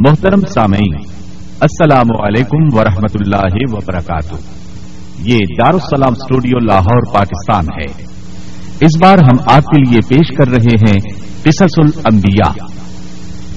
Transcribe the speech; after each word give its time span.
محترم 0.00 0.40
سامعین 0.46 0.94
السلام 1.60 2.10
علیکم 2.22 2.68
ورحمۃ 2.74 3.16
اللہ 3.16 3.56
وبرکاتہ 3.72 4.34
یہ 5.22 5.52
دارالسلام 5.58 6.12
اسٹوڈیو 6.12 6.58
لاہور 6.58 7.12
پاکستان 7.14 7.66
ہے 7.78 7.86
اس 8.80 8.96
بار 9.00 9.18
ہم 9.18 9.40
آپ 9.46 9.64
کے 9.64 9.80
لیے 9.82 10.00
پیش 10.08 10.32
کر 10.36 10.48
رہے 10.48 10.76
ہیں 10.82 10.94
قصص 11.44 11.78
الانبیاء 11.78 12.50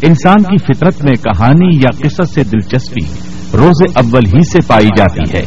انسان 0.03 0.43
کی 0.43 0.57
فطرت 0.65 1.01
میں 1.03 1.15
کہانی 1.23 1.71
یا 1.77 1.95
قصص 2.03 2.33
سے 2.33 2.43
دلچسپی 2.51 3.05
روز 3.53 3.81
اول 3.95 4.25
ہی 4.25 4.43
سے 4.43 4.67
پائی 4.67 4.93
جاتی 4.97 5.31
ہے 5.33 5.45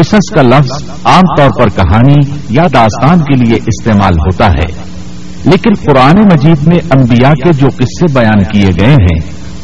قصص 0.00 0.34
کا 0.34 0.42
لفظ 0.42 0.90
عام 1.04 1.36
طور 1.36 1.58
پر 1.58 1.76
کہانی 1.76 2.20
یا 2.50 2.66
داستان 2.74 3.24
کے 3.24 3.44
لیے 3.44 3.62
استعمال 3.66 4.18
ہوتا 4.18 4.52
ہے 4.52 4.72
لیکن 5.44 5.84
پرانے 5.84 6.34
مجید 6.34 6.68
میں 6.68 6.78
انبیاء 6.90 7.34
کے 7.34 7.52
جو 7.52 7.68
قصے 7.78 8.12
بیان 8.12 8.44
کیے 8.44 8.70
گئے 8.80 8.94
ہیں 9.02 9.43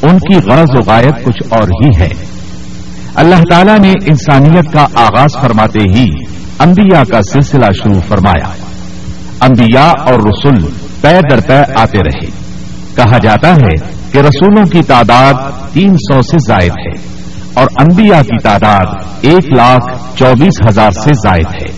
ان 0.02 0.18
کی 0.18 0.38
غرض 0.46 0.76
و 0.76 0.82
غائب 0.86 1.24
کچھ 1.24 1.42
اور 1.48 1.68
ہی 1.68 1.88
ہے 2.00 2.08
اللہ 3.14 3.42
تعالیٰ 3.50 3.78
نے 3.78 3.92
انسانیت 4.06 4.72
کا 4.72 4.86
آغاز 4.94 5.36
فرماتے 5.40 5.78
ہی 5.78 6.04
انبیاء 6.60 7.02
کا 7.10 7.20
سلسلہ 7.32 7.70
شروع 7.82 8.00
فرمایا 8.08 8.52
انبیاء 9.40 9.90
اور 10.06 10.14
رسول 10.14 10.60
پے 11.00 11.14
در 11.30 11.40
پے 11.40 11.60
آتے 11.74 11.98
رہے 11.98 12.30
کہا 12.96 13.18
جاتا 13.18 13.54
ہے 13.56 13.76
کہ 14.12 14.18
رسولوں 14.18 14.64
کی 14.66 14.82
تعداد 14.82 15.34
تین 15.72 15.94
سو 15.94 16.20
سے 16.22 16.38
زائد 16.46 16.72
ہے 16.86 16.96
اور 17.54 17.66
انبیاء 17.80 18.22
کی 18.22 18.38
تعداد 18.42 19.24
ایک 19.24 19.52
لاکھ 19.52 19.92
چوبیس 20.16 20.60
ہزار 20.68 20.90
سے 20.90 21.12
زائد 21.24 21.54
ہے 21.54 21.70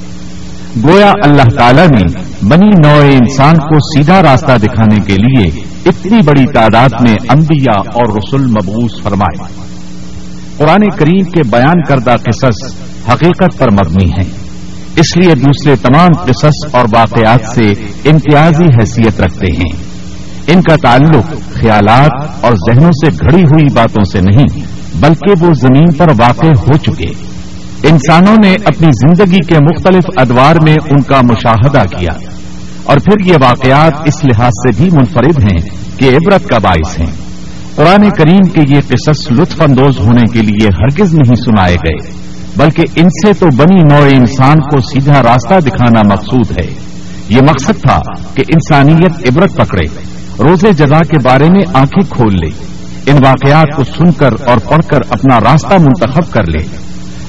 گویا 0.85 1.11
اللہ 1.25 1.57
تعالیٰ 1.59 1.87
نے 1.87 2.05
بنی 2.49 2.71
نوئے 2.87 3.17
انسان 3.17 3.55
کو 3.55 3.79
سیدھا 3.79 4.23
راستہ 4.23 4.57
دکھانے 4.63 5.01
کے 5.07 5.17
لیے 5.17 5.62
اتنی 5.87 6.19
بڑی 6.27 6.45
تعداد 6.53 6.89
میں 7.01 7.15
انبیاء 7.31 7.79
اور 7.93 8.17
رسول 8.17 8.47
مبوس 8.47 9.03
فرمائے 9.03 9.47
قرآن 10.57 10.89
کریم 10.99 11.31
کے 11.31 11.43
بیان 11.43 11.83
کردہ 11.83 12.17
قصص 12.25 12.61
حقیقت 13.09 13.59
پر 13.59 13.71
مبنی 13.71 14.11
ہیں 14.13 14.29
اس 14.97 15.17
لیے 15.17 15.35
دوسرے 15.35 15.75
تمام 15.77 16.25
قصص 16.27 16.75
اور 16.75 16.85
واقعات 16.95 17.49
سے 17.55 17.71
امتیازی 18.11 18.65
حیثیت 18.65 19.21
رکھتے 19.21 19.53
ہیں 19.57 19.71
ان 20.47 20.63
کا 20.63 20.77
تعلق 20.83 21.33
خیالات 21.55 22.45
اور 22.45 22.53
ذہنوں 22.69 22.91
سے 22.93 23.11
گھڑی 23.27 23.43
ہوئی 23.43 23.73
باتوں 23.75 24.05
سے 24.05 24.21
نہیں 24.21 24.65
بلکہ 25.01 25.45
وہ 25.45 25.53
زمین 25.55 25.93
پر 25.93 26.09
واقع 26.19 26.53
ہو 26.59 26.79
چکے 26.79 27.11
انسانوں 27.89 28.37
نے 28.45 28.55
اپنی 28.65 28.91
زندگی 28.93 29.41
کے 29.49 29.59
مختلف 29.59 30.11
ادوار 30.17 30.57
میں 30.63 30.75
ان 30.91 31.03
کا 31.03 31.21
مشاہدہ 31.25 31.85
کیا 31.91 32.13
اور 32.85 32.97
پھر 32.97 33.27
یہ 33.27 33.37
واقعات 33.43 33.93
اس 34.05 34.25
لحاظ 34.25 34.53
سے 34.63 34.71
بھی 34.77 34.91
منفرد 34.93 35.43
ہیں 35.43 35.61
کہ 35.99 36.17
عبرت 36.17 36.49
کا 36.49 36.59
باعث 36.59 36.99
ہیں 36.99 37.11
قرآن 37.77 38.11
کریم 38.11 38.49
کے 38.49 38.61
یہ 38.69 38.81
قصص 38.89 39.31
لطف 39.33 39.61
اندوز 39.61 39.99
ہونے 39.99 40.27
کے 40.33 40.43
لیے 40.43 40.69
ہرگز 40.69 41.15
نہیں 41.15 41.35
سنائے 41.35 41.75
گئے 41.75 42.11
بلکہ 42.57 42.83
ان 42.97 43.09
سے 43.09 43.33
تو 43.33 43.47
بنی 43.57 43.83
نوع 43.95 44.05
انسان 44.15 44.61
کو 44.61 44.81
سیدھا 44.81 45.23
راستہ 45.23 45.61
دکھانا 45.61 46.03
مقصود 46.03 46.51
ہے 46.59 46.67
یہ 47.29 47.41
مقصد 47.41 47.83
تھا 47.83 48.01
کہ 48.35 48.43
انسانیت 48.49 49.29
عبرت 49.29 49.57
پکڑے 49.57 49.87
روزے 50.39 50.73
جزا 50.73 50.99
کے 50.99 51.19
بارے 51.25 51.45
میں 51.45 51.63
آنکھیں 51.75 52.11
کھول 52.11 52.35
لے 52.41 52.51
ان 53.07 53.25
واقعات 53.25 53.77
کو 53.77 53.85
سن 53.85 54.13
کر 54.13 54.33
اور 54.47 54.59
پڑھ 54.59 54.87
کر 54.89 55.01
اپنا 55.11 55.41
راستہ 55.41 55.75
منتخب 55.75 56.33
کر 56.33 56.47
لے 56.47 56.59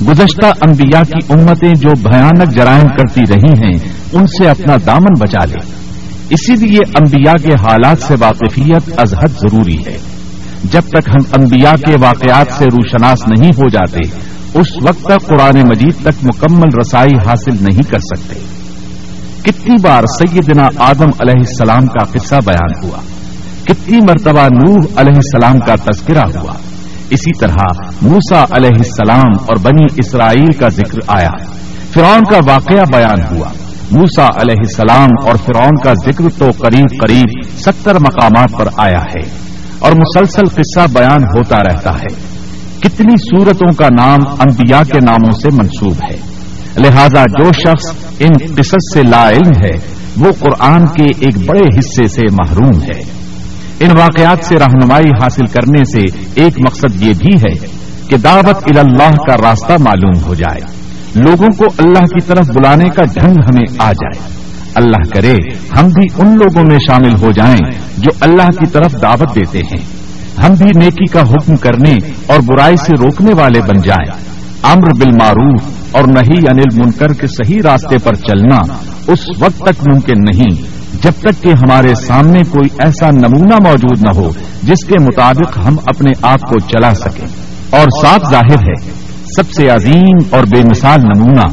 گزشتہ 0.07 0.45
انبیاء 0.61 1.01
کی 1.03 1.19
امتیں 1.33 1.73
جو 1.73 1.89
بھیانک 2.01 2.55
جرائم 2.55 2.87
کرتی 2.87 3.21
رہی 3.29 3.51
ہیں 3.63 3.73
ان 4.13 4.25
سے 4.27 4.49
اپنا 4.49 4.75
دامن 4.85 5.19
بچا 5.19 5.45
لے 5.45 5.59
اسی 6.29 6.55
لیے 6.55 6.79
انبیاء 6.95 7.35
کے 7.43 7.53
حالات 7.53 8.01
سے 8.01 8.15
واقفیت 8.19 8.99
از 8.99 9.13
حد 9.13 9.39
ضروری 9.39 9.77
ہے 9.85 9.97
جب 10.71 10.81
تک 10.81 11.09
ہم 11.09 11.41
انبیاء 11.41 11.75
کے 11.85 11.95
واقعات 12.01 12.47
سے 12.57 12.65
روشناس 12.65 13.27
نہیں 13.27 13.49
ہو 13.49 13.69
جاتے 13.69 13.99
اس 14.53 14.67
وقت 14.83 15.03
تک 15.03 15.27
قرآن 15.27 15.59
مجید 15.67 16.01
تک 16.01 16.23
مکمل 16.23 16.79
رسائی 16.79 17.15
حاصل 17.27 17.63
نہیں 17.63 17.89
کر 17.91 17.99
سکتے 17.99 18.39
کتنی 19.43 19.75
بار 19.83 20.03
سیدنا 20.19 20.67
آدم 20.77 21.09
علیہ 21.19 21.39
السلام 21.39 21.87
کا 21.87 22.03
قصہ 22.11 22.35
بیان 22.45 22.83
ہوا 22.83 22.99
کتنی 23.65 23.97
مرتبہ 23.97 24.47
نوح 24.53 25.01
علیہ 25.01 25.15
السلام 25.15 25.59
کا 25.59 25.75
تذکرہ 25.75 26.25
ہوا 26.35 26.53
اسی 27.13 27.33
طرح 27.39 27.81
موسا 28.01 28.43
علیہ 28.51 28.79
السلام 28.79 29.37
اور 29.47 29.61
بنی 29.61 29.85
اسرائیل 29.97 30.51
کا 30.59 30.69
ذکر 30.69 30.99
آیا 31.07 31.31
فرعون 31.93 32.23
کا 32.23 32.39
واقعہ 32.47 32.85
بیان 32.93 33.23
ہوا 33.31 33.51
موسا 33.91 34.27
علیہ 34.41 34.59
السلام 34.59 35.15
اور 35.25 35.35
فرعون 35.45 35.81
کا 35.83 35.93
ذکر 36.05 36.29
تو 36.37 36.49
قریب 36.59 36.99
قریب 37.01 37.39
ستر 37.57 37.99
مقامات 37.99 38.57
پر 38.59 38.67
آیا 38.77 39.03
ہے 39.05 39.23
اور 39.79 39.91
مسلسل 39.91 40.47
قصہ 40.55 40.85
بیان 40.93 41.23
ہوتا 41.27 41.63
رہتا 41.63 41.93
ہے 41.99 42.13
کتنی 42.81 43.15
صورتوں 43.21 43.71
کا 43.73 43.87
نام 43.99 44.23
انبیاء 44.39 44.81
کے 44.83 44.99
ناموں 44.99 45.31
سے 45.31 45.49
منسوب 45.53 46.03
ہے 46.03 46.15
لہذا 46.77 47.25
جو 47.33 47.51
شخص 47.57 47.91
ان 48.19 48.39
قصص 48.55 48.93
سے 48.93 49.03
لا 49.03 49.27
علم 49.29 49.51
ہے 49.63 49.75
وہ 50.17 50.31
قرآن 50.39 50.87
کے 50.87 51.11
ایک 51.19 51.37
بڑے 51.45 51.67
حصے 51.77 52.07
سے 52.07 52.27
محروم 52.33 52.81
ہے 52.81 52.99
ان 53.79 53.97
واقعات 53.97 54.45
سے 54.45 54.55
رہنمائی 54.55 55.09
حاصل 55.21 55.45
کرنے 55.45 55.83
سے 55.83 56.01
ایک 56.35 56.53
مقصد 56.67 57.01
یہ 57.03 57.13
بھی 57.17 57.35
ہے 57.43 57.53
کہ 58.09 58.17
دعوت 58.17 58.77
اللہ 58.77 59.15
کا 59.27 59.37
راستہ 59.37 59.73
معلوم 59.79 60.23
ہو 60.23 60.33
جائے 60.33 60.61
لوگوں 61.15 61.47
کو 61.57 61.65
اللہ 61.77 62.05
کی 62.05 62.21
طرف 62.27 62.49
بلانے 62.49 62.89
کا 62.89 63.03
ڈھنگ 63.13 63.39
ہمیں 63.47 63.65
آ 63.79 63.91
جائے 63.91 64.43
اللہ 64.75 65.09
کرے 65.13 65.35
ہم 65.77 65.87
بھی 65.87 66.05
ان 66.17 66.35
لوگوں 66.37 66.63
میں 66.63 66.77
شامل 66.87 67.15
ہو 67.21 67.31
جائیں 67.31 67.59
جو 67.97 68.11
اللہ 68.19 68.49
کی 68.59 68.69
طرف 68.69 69.01
دعوت 69.01 69.35
دیتے 69.35 69.59
ہیں 69.59 69.83
ہم 70.43 70.53
بھی 70.53 70.79
نیکی 70.79 71.05
کا 71.05 71.21
حکم 71.21 71.55
کرنے 71.55 71.93
اور 72.27 72.39
برائی 72.39 72.77
سے 72.77 73.03
روکنے 73.03 73.33
والے 73.33 73.61
بن 73.61 73.81
جائیں 73.81 74.07
امر 74.63 74.93
بالمعروف 74.93 75.95
اور 75.95 76.03
نہیں 76.03 76.49
انل 76.49 76.75
منکر 76.75 77.13
کے 77.13 77.27
صحیح 77.27 77.61
راستے 77.65 77.97
پر 78.03 78.15
چلنا 78.15 78.59
اس 79.07 79.19
وقت 79.39 79.57
تک 79.57 79.87
ممکن 79.87 80.23
نہیں 80.23 80.72
جب 81.03 81.11
تک 81.21 81.41
کہ 81.43 81.53
ہمارے 81.61 81.93
سامنے 81.97 82.41
کوئی 82.49 82.69
ایسا 82.79 83.09
نمونہ 83.13 83.55
موجود 83.63 84.03
نہ 84.03 84.11
ہو 84.17 84.29
جس 84.63 84.83
کے 84.87 84.99
مطابق 85.03 85.57
ہم 85.57 85.77
اپنے 85.85 86.11
آپ 86.27 86.41
کو 86.41 86.59
چلا 86.67 86.93
سکیں 86.95 87.25
اور 87.77 87.89
صاف 88.01 88.29
ظاہر 88.29 88.61
ہے 88.67 88.75
سب 89.31 89.51
سے 89.51 89.67
عظیم 89.69 90.21
اور 90.35 90.47
بے 90.53 90.61
مثال 90.63 91.07
نمونہ 91.07 91.47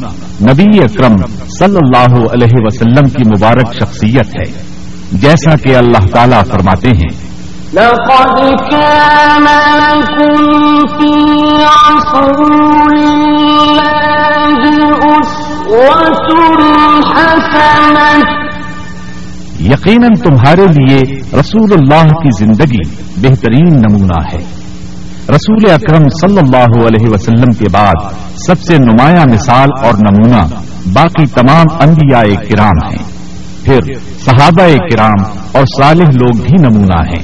نبی 0.42 0.68
اکرم 0.84 1.16
صلی 1.48 1.76
اللہ 1.76 2.14
علیہ 2.28 2.64
وسلم 2.64 3.08
کی 3.08 3.28
مبارک 3.28 3.72
شخصیت 3.74 4.36
ہے 4.36 4.46
جیسا 5.20 5.56
کہ 5.62 5.76
اللہ 5.76 6.06
تعالیٰ 6.12 6.42
فرماتے 6.48 6.96
ہیں 6.98 7.12
لقد 7.72 8.38
كان 8.70 9.44
لكم 9.80 10.40
في 10.88 11.10
الله 11.18 12.66
أسوة 15.90 17.00
حسنة 17.04 18.49
یقیناً 19.60 20.14
تمہارے 20.22 20.66
لیے 20.72 20.98
رسول 21.36 21.72
اللہ 21.72 22.12
کی 22.12 22.30
زندگی 22.38 22.82
بہترین 23.16 23.74
نمونہ 23.76 24.20
ہے 24.32 24.38
رسول 25.30 25.70
اکرم 25.70 26.08
صلی 26.20 26.38
اللہ 26.38 26.76
علیہ 26.86 27.10
وسلم 27.10 27.52
کے 27.58 27.68
بعد 27.72 28.06
سب 28.36 28.62
سے 28.62 28.76
نمایاں 28.76 29.26
مثال 29.30 29.68
اور 29.82 30.00
نمونہ 30.00 30.42
باقی 30.92 31.26
تمام 31.34 31.74
انبیاء 31.80 32.22
کرام 32.50 32.82
ہیں 32.86 33.04
پھر 33.64 33.92
صحابہ 34.24 34.66
کرام 34.90 35.22
اور 35.52 35.64
صالح 35.76 36.10
لوگ 36.14 36.42
بھی 36.42 36.62
نمونہ 36.62 37.02
ہیں 37.08 37.22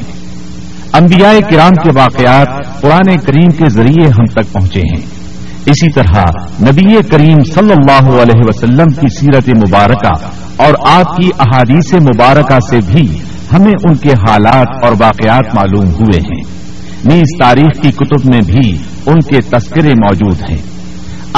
انبیاء 0.92 1.32
کرام 1.50 1.82
کے 1.82 1.90
واقعات 1.94 2.80
پرانے 2.82 3.16
کریم 3.16 3.50
کے 3.50 3.68
ذریعے 3.68 4.08
ہم 4.08 4.24
تک 4.24 4.52
پہنچے 4.52 4.80
ہیں 4.80 5.04
اسی 5.66 5.88
طرح 5.92 6.42
نبی 6.62 7.00
کریم 7.10 7.42
صلی 7.44 7.72
اللہ 7.72 8.10
علیہ 8.22 8.44
وسلم 8.44 8.92
کی 8.94 9.08
سیرت 9.10 9.48
مبارکہ 9.56 10.12
اور 10.56 10.74
آپ 10.88 11.16
کی 11.16 11.30
احادیث 11.38 11.92
مبارکہ 12.02 12.58
سے 12.70 12.78
بھی 12.86 13.06
ہمیں 13.52 13.72
ان 13.72 13.94
کے 13.96 14.12
حالات 14.20 14.84
اور 14.84 14.92
واقعات 15.00 15.54
معلوم 15.54 15.90
ہوئے 15.94 16.20
ہیں 16.20 16.40
نیز 17.06 17.34
تاریخ 17.38 17.82
کی 17.82 17.90
کتب 17.96 18.28
میں 18.34 18.40
بھی 18.42 18.70
ان 19.06 19.20
کے 19.20 19.40
تذکرے 19.48 19.94
موجود 19.98 20.50
ہیں 20.50 20.60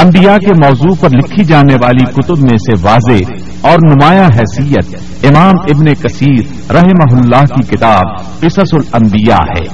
انبیاء 0.00 0.36
کے 0.38 0.52
موضوع 0.58 0.94
پر 1.00 1.16
لکھی 1.16 1.44
جانے 1.44 1.74
والی 1.82 2.04
کتب 2.12 2.42
میں 2.42 2.58
سے 2.58 2.80
واضح 2.82 3.32
اور 3.62 3.78
نمایاں 3.86 4.28
حیثیت 4.34 4.94
امام 5.26 5.66
ابن 5.68 5.92
کثیر 6.02 6.72
رحمہ 6.72 7.12
اللہ 7.16 7.52
کی 7.54 7.66
کتاب 7.66 8.16
قصص 8.40 8.74
الانبیاء 8.74 9.44
ہے 9.48 9.74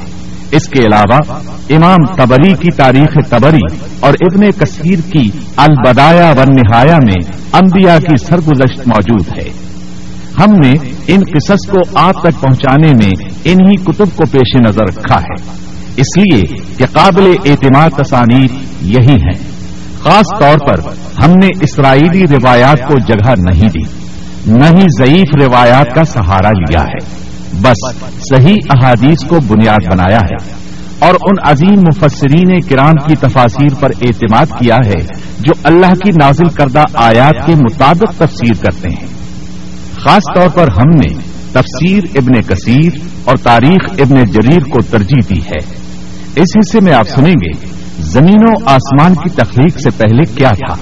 اس 0.55 0.69
کے 0.69 0.87
علاوہ 0.87 1.19
امام 1.70 2.05
تبری 2.17 2.52
کی 2.55 2.70
تاریخ 2.70 3.17
تبری 3.31 3.62
اور 4.00 4.14
ابن 4.20 4.50
کثیر 4.50 5.00
کی 5.12 5.29
البدایا 5.56 6.31
و 6.31 6.44
نہایا 6.50 6.99
میں 6.99 7.20
انبیاء 7.52 7.99
کی 7.99 8.17
سرگزشت 8.26 8.87
موجود 8.88 9.38
ہے 9.38 9.49
ہم 10.41 10.52
نے 10.64 10.73
ان 11.06 11.23
قصص 11.25 11.67
کو 11.70 11.79
آپ 11.94 12.20
تک 12.20 12.41
پہنچانے 12.41 12.93
میں 12.93 13.11
انہی 13.44 13.76
کتب 13.82 14.17
کو 14.17 14.25
پیش 14.31 14.55
نظر 14.67 14.87
رکھا 14.87 15.17
ہے 15.17 15.41
اس 15.96 16.17
لیے 16.17 16.43
کہ 16.79 16.87
قابل 16.93 17.32
اعتماد 17.44 17.91
تصانی 17.91 18.46
یہی 18.82 19.17
ہیں 19.20 19.37
خاص 20.02 20.32
طور 20.41 20.58
پر 20.58 20.81
ہم 21.25 21.31
نے 21.31 21.49
اسرائیلی 21.61 22.25
روایات 22.26 22.88
کو 22.88 22.99
جگہ 23.06 23.35
نہیں 23.38 23.69
دی 23.69 23.85
نہ 24.46 24.64
ہی 24.64 24.87
ضعیف 24.99 25.35
روایات 25.43 25.94
کا 25.94 26.05
سہارا 26.05 26.50
لیا 26.50 26.82
ہے 26.82 27.05
بس 27.62 27.82
صحیح 28.20 28.56
احادیث 28.70 29.25
کو 29.25 29.41
بنیاد 29.46 29.87
بنایا 29.93 30.19
ہے 30.19 30.37
اور 30.99 31.14
ان 31.14 31.41
عظیم 31.43 31.81
مفسرین 31.81 32.61
کرام 32.61 32.93
کی 32.93 33.14
تفاصیر 33.14 33.75
پر 33.81 33.91
اعتماد 34.00 34.46
کیا 34.58 34.76
ہے 34.87 35.02
جو 35.38 35.52
اللہ 35.64 35.94
کی 35.94 36.11
نازل 36.11 36.49
کردہ 36.49 36.82
آیات 36.94 37.46
کے 37.46 37.55
مطابق 37.55 38.19
تفسیر 38.19 38.62
کرتے 38.62 38.88
ہیں 38.88 39.06
خاص 39.96 40.23
طور 40.35 40.49
پر 40.49 40.69
ہم 40.76 40.88
نے 40.88 41.14
تفسیر 41.52 42.19
ابن 42.19 42.41
کثیر 42.43 42.99
اور 43.25 43.37
تاریخ 43.37 43.91
ابن 43.99 44.25
جریر 44.25 44.61
کو 44.61 44.82
ترجیح 44.91 45.20
دی 45.31 45.41
ہے 45.41 45.58
اس 46.37 46.56
حصے 46.58 46.81
میں 46.81 46.93
آپ 46.93 47.08
سنیں 47.08 47.32
گے 47.32 47.52
زمین 48.00 48.44
و 48.49 48.55
آسمان 48.64 49.14
کی 49.14 49.29
تخلیق 49.29 49.81
سے 49.81 49.91
پہلے 49.91 50.35
کیا 50.35 50.50
تھا 50.50 50.75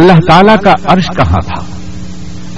اللہ 0.00 0.12
تعالی 0.28 0.52
کا 0.64 0.74
عرش 0.84 1.06
کہاں 1.16 1.40
تھا 1.46 1.62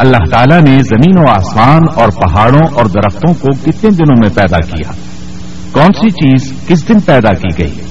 اللہ 0.03 0.25
تعالیٰ 0.31 0.59
نے 0.61 0.77
زمین 0.85 1.19
و 1.19 1.29
آسمان 1.31 1.85
اور 1.95 2.09
پہاڑوں 2.17 2.63
اور 2.73 2.87
درختوں 2.93 3.33
کو 3.35 3.53
کتنے 3.65 3.91
دنوں 3.91 4.21
میں 4.21 4.29
پیدا 4.35 4.59
کیا 4.67 4.93
کون 5.73 5.93
سی 5.93 6.11
چیز 6.13 6.53
کس 6.69 6.89
دن 6.89 7.01
پیدا 7.01 7.33
کی 7.33 7.51
گئی 7.59 7.81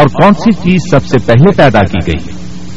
اور 0.00 0.06
کون 0.12 0.34
سی 0.34 0.52
چیز 0.62 0.90
سب 0.90 1.06
سے 1.06 1.18
پہلے 1.26 1.52
پیدا 1.56 1.82
کی 1.84 2.06
گئی 2.06 2.38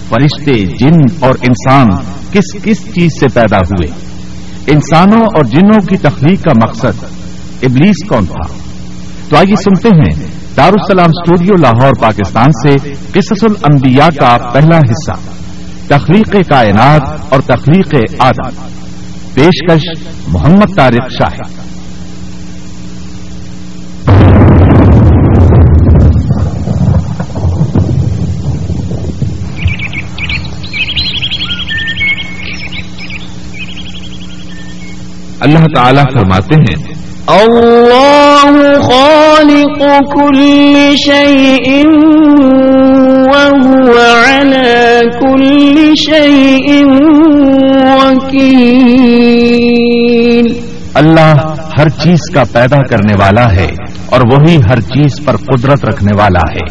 فرشتے 0.09 0.55
جن 0.79 0.99
اور 1.19 1.35
انسان 1.41 1.93
کس 2.31 2.51
کس 2.63 2.83
چیز 2.95 3.19
سے 3.19 3.27
پیدا 3.33 3.57
ہوئے 3.67 3.87
انسانوں 4.67 5.21
اور 5.35 5.45
جنوں 5.45 5.79
کی 5.87 5.97
تخلیق 5.99 6.43
کا 6.43 6.53
مقصد 6.57 7.03
ابلیس 7.63 8.07
کون 8.09 8.25
تھا 8.25 8.47
تو 9.29 9.37
آئیے 9.37 9.61
سنتے 9.61 9.89
ہیں 9.97 10.13
دارالسلام 10.57 11.15
اسٹوڈیو 11.15 11.55
لاہور 11.57 12.01
پاکستان 12.01 12.57
سے 12.61 12.75
قصص 13.11 13.43
الانبیاء 13.43 14.09
کا 14.17 14.35
پہلا 14.53 14.77
حصہ 14.87 15.17
تخلیق 15.93 16.35
کائنات 16.49 17.33
اور 17.33 17.39
تخلیق 17.39 17.95
آدم 18.19 18.61
پیشکش 19.33 19.83
محمد 20.27 20.75
طارق 20.75 21.11
شاہ 21.11 21.37
اللہ 35.39 35.65
تعالی 35.75 36.01
فرماتے 36.13 36.55
ہیں 36.55 36.92
الله 37.29 38.79
خالق 38.81 39.79
كل 40.13 40.75
شيء 40.97 41.87
وهو 43.31 43.95
على 43.97 45.01
كل 45.21 45.77
شيء 45.97 46.85
وكيل 47.97 49.03
اللہ 50.95 51.31
ہر 51.77 51.89
چیز 52.03 52.19
کا 52.33 52.43
پیدا 52.51 52.81
کرنے 52.89 53.15
والا 53.19 53.45
ہے 53.53 53.69
اور 54.09 54.21
وہی 54.31 54.55
ہر 54.69 54.79
چیز 54.93 55.11
پر 55.25 55.35
قدرت 55.47 55.85
رکھنے 55.85 56.13
والا 56.17 56.43
ہے 56.55 56.65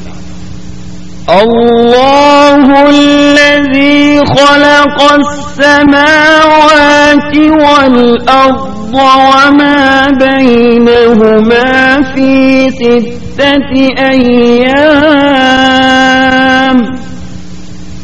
الله 1.29 2.91
الذي 2.91 4.19
خلق 4.27 4.99
السماوات 5.13 6.83
والأرض 7.37 8.73
وما 8.95 10.09
بينهما 10.11 12.03
في 12.15 12.71
ستة 12.71 13.71
أيام 13.99 14.83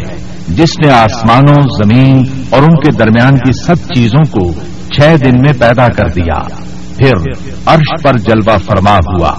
جس 0.57 0.73
نے 0.85 0.91
آسمانوں 0.93 1.61
زمین 1.79 2.17
اور 2.51 2.63
ان 2.63 2.75
کے 2.81 2.91
درمیان 2.99 3.35
کی 3.39 3.53
سب 3.67 3.79
چیزوں 3.95 4.25
کو 4.31 4.45
چھ 4.93 5.17
دن 5.25 5.41
میں 5.41 5.53
پیدا 5.53 5.89
کر 5.89 6.09
دیا 6.09 6.39
پھر 6.97 7.15
عرش 7.67 8.03
پر 8.03 8.19
جلوہ 8.19 8.57
فرما 8.59 8.97
ہوا 8.97 9.33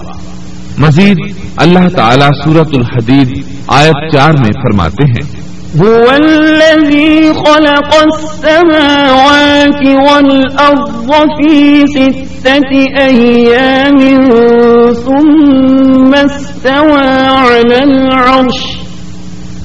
مزید 0.78 1.18
اللہ 1.56 1.88
تعالی 1.96 2.24
سورت 2.44 2.74
الحدید 2.74 3.44
آیت 3.68 4.12
چار 4.12 4.30
میں 4.30 4.52
فرماتے 4.62 5.04
ہیں 5.10 5.44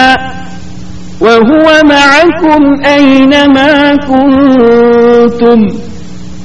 وهو 1.22 1.82
معكم 1.86 2.82
أينما 2.86 3.96
كنتم 3.96 5.68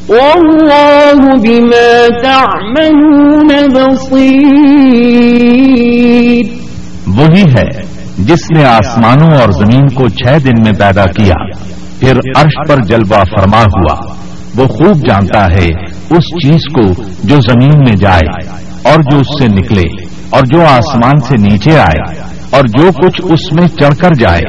والله 0.09 1.21
بما 1.37 2.09
تعملون 2.23 3.69
بصير 3.69 4.37
وہی 7.17 7.44
ہے 7.55 7.86
جس 8.19 8.38
نے 8.56 8.65
آسمانوں 8.65 9.38
اور 9.38 9.49
زمین 9.49 9.87
کو 9.87 10.09
چھ 10.09 10.38
دن 10.44 10.62
میں 10.62 10.73
پیدا 10.73 11.05
کیا 11.05 11.35
پھر 11.99 12.12
عرش 12.37 12.69
پر 12.69 12.77
جلوہ 12.85 13.23
فرما 13.37 13.61
ہوا 13.61 13.94
وہ 14.55 14.67
خوب 14.67 15.09
جانتا 15.09 15.44
ہے 15.44 15.67
اس 16.11 16.25
چیز 16.44 16.61
کو 16.73 17.03
جو 17.25 17.37
زمین 17.37 17.79
میں 17.79 17.97
جائے 17.97 18.49
اور 18.83 18.99
جو 19.12 19.19
اس 19.19 19.27
سے 19.38 19.47
نکلے 19.49 19.85
اور 20.31 20.41
جو 20.53 20.61
آسمان 20.67 21.19
سے 21.19 21.37
نیچے 21.37 21.79
آئے 21.79 22.21
اور 22.50 22.62
جو 22.62 22.91
کچھ 22.93 23.21
اس 23.25 23.53
میں 23.53 23.69
چڑھ 23.69 23.94
کر 23.99 24.15
جائے 24.21 24.43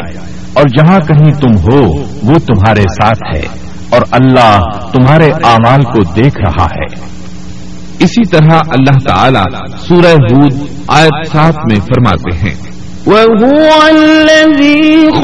اور 0.54 0.63
جہاں 0.63 1.00
کہیں 1.00 1.34
تم 1.34 1.57
ہو 1.57 1.81
وہ 2.24 2.39
تمہارے 2.39 2.84
ساتھ 3.01 3.36
ہے 3.36 3.42
اور 3.89 4.01
اللہ 4.12 4.60
تمہارے 4.94 5.25
اعمال 5.25 5.84
کو 5.84 6.04
دیکھ 6.13 6.38
رہا 6.38 6.66
ہے 6.66 6.86
اسی 8.00 8.30
طرح 8.30 8.60
اللہ 8.69 8.98
تعالی 9.07 9.68
سورہ 9.88 10.13
ہود 10.13 10.54
آئے 10.88 11.10
ساتھ 11.31 11.57
میں 11.72 11.80
فرماتے 11.80 12.38
ہیں 12.38 12.76
اور 13.10 13.19
اللہ 13.39 14.56
ہی 14.56 15.18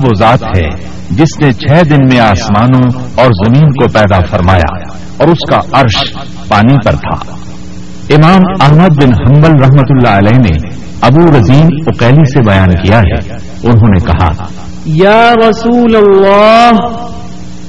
وہ 0.02 0.10
ذات 0.18 0.42
ہے 0.56 0.68
جس 1.10 1.38
نے 1.42 1.52
چھ 1.52 1.82
دن 1.90 2.06
میں 2.10 2.20
آسمانوں 2.20 2.84
اور 3.14 3.30
زمین 3.46 3.70
کو 3.70 3.88
پیدا 3.92 4.18
فرمایا 4.30 4.70
اور 5.16 5.28
اس 5.28 5.50
کا 5.50 5.80
عرش 5.80 6.14
پانی 6.48 6.76
پر 6.84 6.92
تھا 6.92 7.32
امام 8.14 8.42
احمد 8.60 9.02
بن 9.02 9.12
حنبل 9.22 9.62
رحمت 9.62 9.90
اللہ 9.90 10.08
علیہ 10.08 10.38
نے 10.38 10.71
ابو 11.06 11.22
رضیم 11.36 11.68
اکیلی 11.90 12.24
سے 12.32 12.40
بیان 12.46 12.74
کیا 12.82 12.98
ہے 13.06 13.16
انہوں 13.70 13.94
نے 13.94 14.00
کہا 14.06 14.28
یا 14.98 15.22
رسول 15.40 15.96
اللہ 15.96 16.82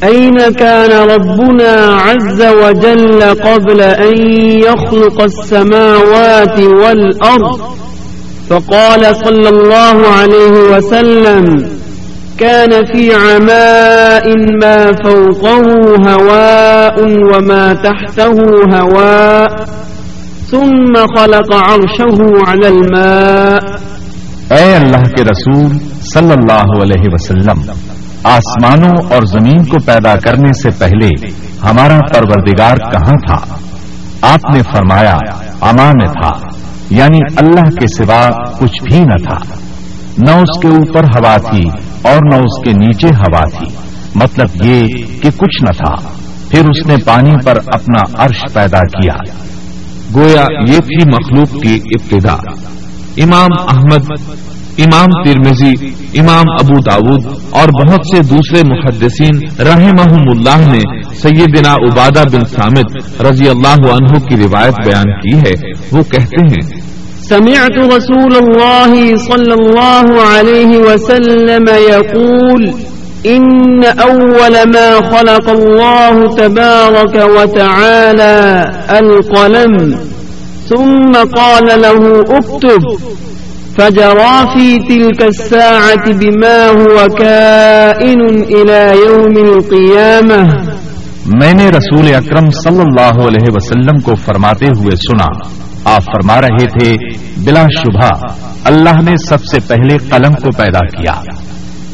اين 0.07 0.37
كان 0.59 0.91
ربنا 1.09 1.73
عز 2.05 2.41
وجل 2.61 3.23
قبل 3.41 3.81
ان 3.81 4.17
يخلق 4.65 5.21
السماوات 5.21 6.59
والارض 6.59 7.61
فقال 8.49 9.05
صلى 9.15 9.49
الله 9.49 10.07
عليه 10.07 10.77
وسلم 10.77 11.69
كان 12.39 12.85
في 12.85 13.13
عماء 13.13 14.35
ما 14.61 14.91
فوقه 15.03 15.61
هواء 16.09 16.99
وما 17.05 17.73
تحته 17.73 18.33
هواء 18.73 19.47
الماء 20.55 21.17
اے 24.51 24.75
اللہ 24.75 25.05
کے 25.15 25.23
رسول 25.23 25.77
صلی 26.01 26.31
اللہ 26.31 26.73
علیہ 26.81 27.11
وسلم 27.13 27.61
آسمانوں 28.23 28.91
اور 29.11 29.25
زمین 29.25 29.63
کو 29.63 29.77
پیدا 29.85 30.15
کرنے 30.15 30.51
سے 30.61 30.69
پہلے 30.79 31.09
ہمارا 31.63 31.97
پروردگار 32.13 32.77
کہاں 32.91 33.15
تھا 33.27 33.39
آپ 34.21 34.49
نے 34.55 34.61
فرمایا 34.73 35.15
امان 35.61 36.05
تھا 36.21 36.31
یعنی 36.89 37.19
اللہ 37.37 37.69
کے 37.79 37.87
سوا 37.87 38.21
کچھ 38.59 38.83
بھی 38.83 38.99
نہ 38.99 39.17
تھا 39.23 39.37
نہ 40.17 40.31
اس 40.31 40.59
کے 40.61 40.67
اوپر 40.67 41.03
ہوا 41.15 41.37
تھی 41.49 41.63
اور 42.01 42.19
نہ 42.31 42.35
اس 42.35 42.63
کے 42.63 42.73
نیچے 42.73 43.07
ہوا 43.07 43.43
تھی 43.57 43.67
مطلب 44.15 44.65
یہ 44.65 44.87
کہ 45.21 45.29
کچھ 45.37 45.63
نہ 45.63 45.71
تھا 45.71 45.95
پھر 46.49 46.69
اس 46.69 46.85
نے 46.87 46.95
پانی 47.05 47.35
پر 47.45 47.57
اپنا 47.73 48.01
عرش 48.23 48.43
پیدا 48.53 48.79
کیا 48.89 49.13
گویا 50.15 50.45
یہ 50.67 50.79
تھی 50.87 51.09
مخلوق 51.09 51.61
کی 51.63 51.75
ابتدا 51.93 52.35
امام 53.23 53.53
احمد 53.67 54.11
امام 54.77 55.11
ترمزی 55.23 55.71
امام 56.19 56.49
ابو 56.51 56.79
داود 56.81 57.25
اور 57.51 57.73
بہت 57.79 58.07
سے 58.07 58.21
دوسرے 58.29 58.61
محدثین 58.67 59.41
رحمہم 59.61 60.29
اللہ 60.29 60.63
نے 60.69 60.79
سیدنا 61.17 61.73
عبادہ 61.87 62.23
بن 62.31 62.45
سامد 62.45 62.95
رضی 63.21 63.49
اللہ 63.49 63.85
عنہ 63.91 64.23
کی 64.29 64.37
روایت 64.37 64.79
بیان 64.85 65.13
کی 65.21 65.35
ہے 65.39 65.53
وہ 65.91 66.03
کہتے 66.11 66.47
ہیں 66.47 66.63
سمعت 67.27 67.77
رسول 67.89 68.35
اللہ 68.35 68.95
اللہ 68.95 69.19
صلی 69.19 70.23
علیہ 70.23 70.81
وسلم 70.81 71.69
إن 73.25 73.83
أول 73.83 74.55
ما 74.73 75.01
خلق 75.11 75.49
الله 75.49 76.35
تبارك 76.35 77.15
وتعالى 77.37 78.35
القلم 78.99 79.95
ثم 80.69 81.11
قال 81.11 81.81
له 81.81 82.21
اكتب 82.21 82.81
فجرى 83.77 84.35
في 84.53 84.79
تلك 84.79 85.21
الساعة 85.23 86.05
بما 86.07 86.67
هو 86.67 87.07
كائن 87.07 88.21
إلى 88.43 88.93
يوم 89.07 89.37
القيامة 89.37 90.73
میں 91.39 91.53
نے 91.53 91.67
رسول 91.69 92.13
اکرم 92.15 92.49
صلی 92.53 92.79
اللہ 92.79 93.19
علیہ 93.25 93.51
وسلم 93.55 93.99
کو 94.05 94.15
فرماتے 94.25 94.71
ہوئے 94.79 94.95
سنا 95.03 95.27
آپ 95.91 96.03
فرما 96.05 96.39
رہے 96.41 96.65
تھے 96.73 96.89
بلا 97.45 97.63
شبہ 97.75 98.09
اللہ 98.71 99.01
نے 99.05 99.15
سب 99.27 99.45
سے 99.51 99.59
پہلے 99.67 99.97
قلم 100.09 100.33
کو 100.41 100.51
پیدا 100.57 100.85
کیا 100.97 101.13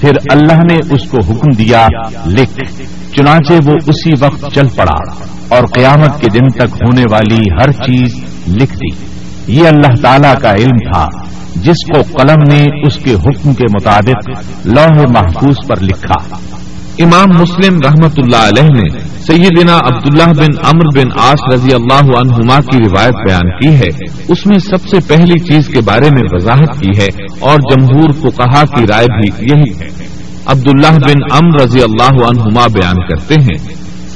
پھر 0.01 0.17
اللہ 0.31 0.63
نے 0.69 0.75
اس 0.89 1.09
کو 1.09 1.17
حکم 1.29 1.51
دیا 1.51 1.87
لکھ 2.25 2.59
چنانچہ 3.17 3.53
وہ 3.65 3.75
اسی 3.87 4.11
وقت 4.19 4.45
چل 4.55 4.67
پڑا 4.67 4.97
اور 5.47 5.67
قیامت 5.67 6.21
کے 6.21 6.27
دن 6.29 6.49
تک 6.49 6.75
ہونے 6.81 7.03
والی 7.11 7.39
ہر 7.61 7.71
چیز 7.71 8.15
لکھ 8.47 8.73
دی 8.73 8.91
یہ 9.53 9.67
اللہ 9.67 10.01
تعالی 10.01 10.33
کا 10.41 10.53
علم 10.53 10.77
تھا 10.91 11.07
جس 11.55 11.85
کو 11.85 12.01
قلم 12.17 12.43
نے 12.49 12.63
اس 12.87 12.95
کے 12.95 13.13
حکم 13.13 13.53
کے 13.53 13.63
مطابق 13.73 14.29
لوہ 14.65 15.07
محفوظ 15.09 15.67
پر 15.67 15.81
لکھا 15.81 16.19
امام 16.99 17.41
مسلم 17.41 17.79
رحمت 17.85 18.19
اللہ 18.19 18.47
علیہ 18.47 18.73
نے 18.73 19.08
سیدنا 19.27 19.77
عبداللہ 19.77 20.33
بن 20.37 20.53
امر 20.63 20.87
بن 20.95 21.09
آس 21.21 21.41
رضی 21.53 21.73
اللہ 21.73 22.11
عنہما 22.17 22.59
کی 22.61 22.77
روایت 22.77 23.15
بیان 23.25 23.49
کی 23.59 23.73
ہے 23.75 23.89
اس 24.27 24.45
میں 24.45 24.59
سب 24.59 24.87
سے 24.87 24.99
پہلی 25.07 25.39
چیز 25.43 25.67
کے 25.67 25.81
بارے 25.81 26.09
میں 26.09 26.23
وضاحت 26.33 26.79
کی 26.79 26.91
ہے 26.97 27.07
اور 27.39 27.59
جمہور 27.59 28.13
کو 28.21 28.31
کہا 28.31 28.63
کی 28.75 28.85
رائے 28.87 29.07
بھی 29.17 29.29
یہی 29.51 29.73
ہے 29.79 29.89
عبداللہ 30.45 30.93
بن 31.01 31.25
امر 31.31 31.61
رضی 31.61 31.81
اللہ 31.81 32.21
عنہما 32.27 32.67
بیان 32.67 33.01
کرتے 33.09 33.41
ہیں 33.41 33.57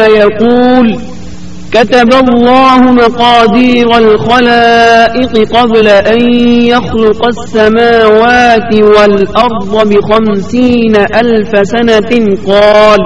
كتب 1.72 2.12
الله 2.14 2.78
مقادير 2.78 3.98
الخلائق 3.98 5.32
قبل 5.50 5.88
أن 5.88 6.20
يخلق 6.64 7.26
السماوات 7.26 8.74
والأرض 8.74 9.88
بخمسين 9.88 10.96
ألف 10.96 11.50
سنة 11.64 12.10
قال 12.46 13.00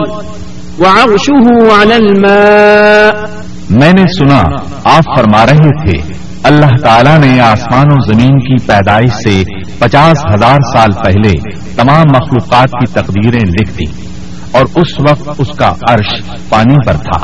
وعرشه 0.79 1.47
على 1.73 1.97
الماء 1.97 3.43
میں 3.71 3.93
نے 3.93 4.05
سنا 4.19 4.41
آپ 4.85 5.05
فرما 5.17 5.45
رہے 5.47 5.71
تھے 5.83 5.99
اللہ 6.45 6.79
تعالیٰ 6.83 7.19
نے 7.19 7.39
آسمان 7.41 7.93
و 7.93 8.01
زمین 8.07 8.39
کی 8.39 8.57
پیدائش 8.67 9.13
سے 9.25 9.37
پچاس 9.79 10.25
ہزار 10.33 10.67
سال 10.73 10.93
پہلے 11.05 11.33
تمام 11.77 12.17
مخلوقات 12.17 12.81
کی 12.81 12.93
تقدیریں 12.93 13.45
لکھ 13.51 13.79
دی 13.79 13.93
اور 14.53 14.67
اس 14.75 14.99
وقت 15.01 15.41
اس 15.41 15.57
کا 15.59 15.73
عرش 15.91 16.21
پانی 16.49 16.77
پر 16.87 16.97
تھا 17.05 17.24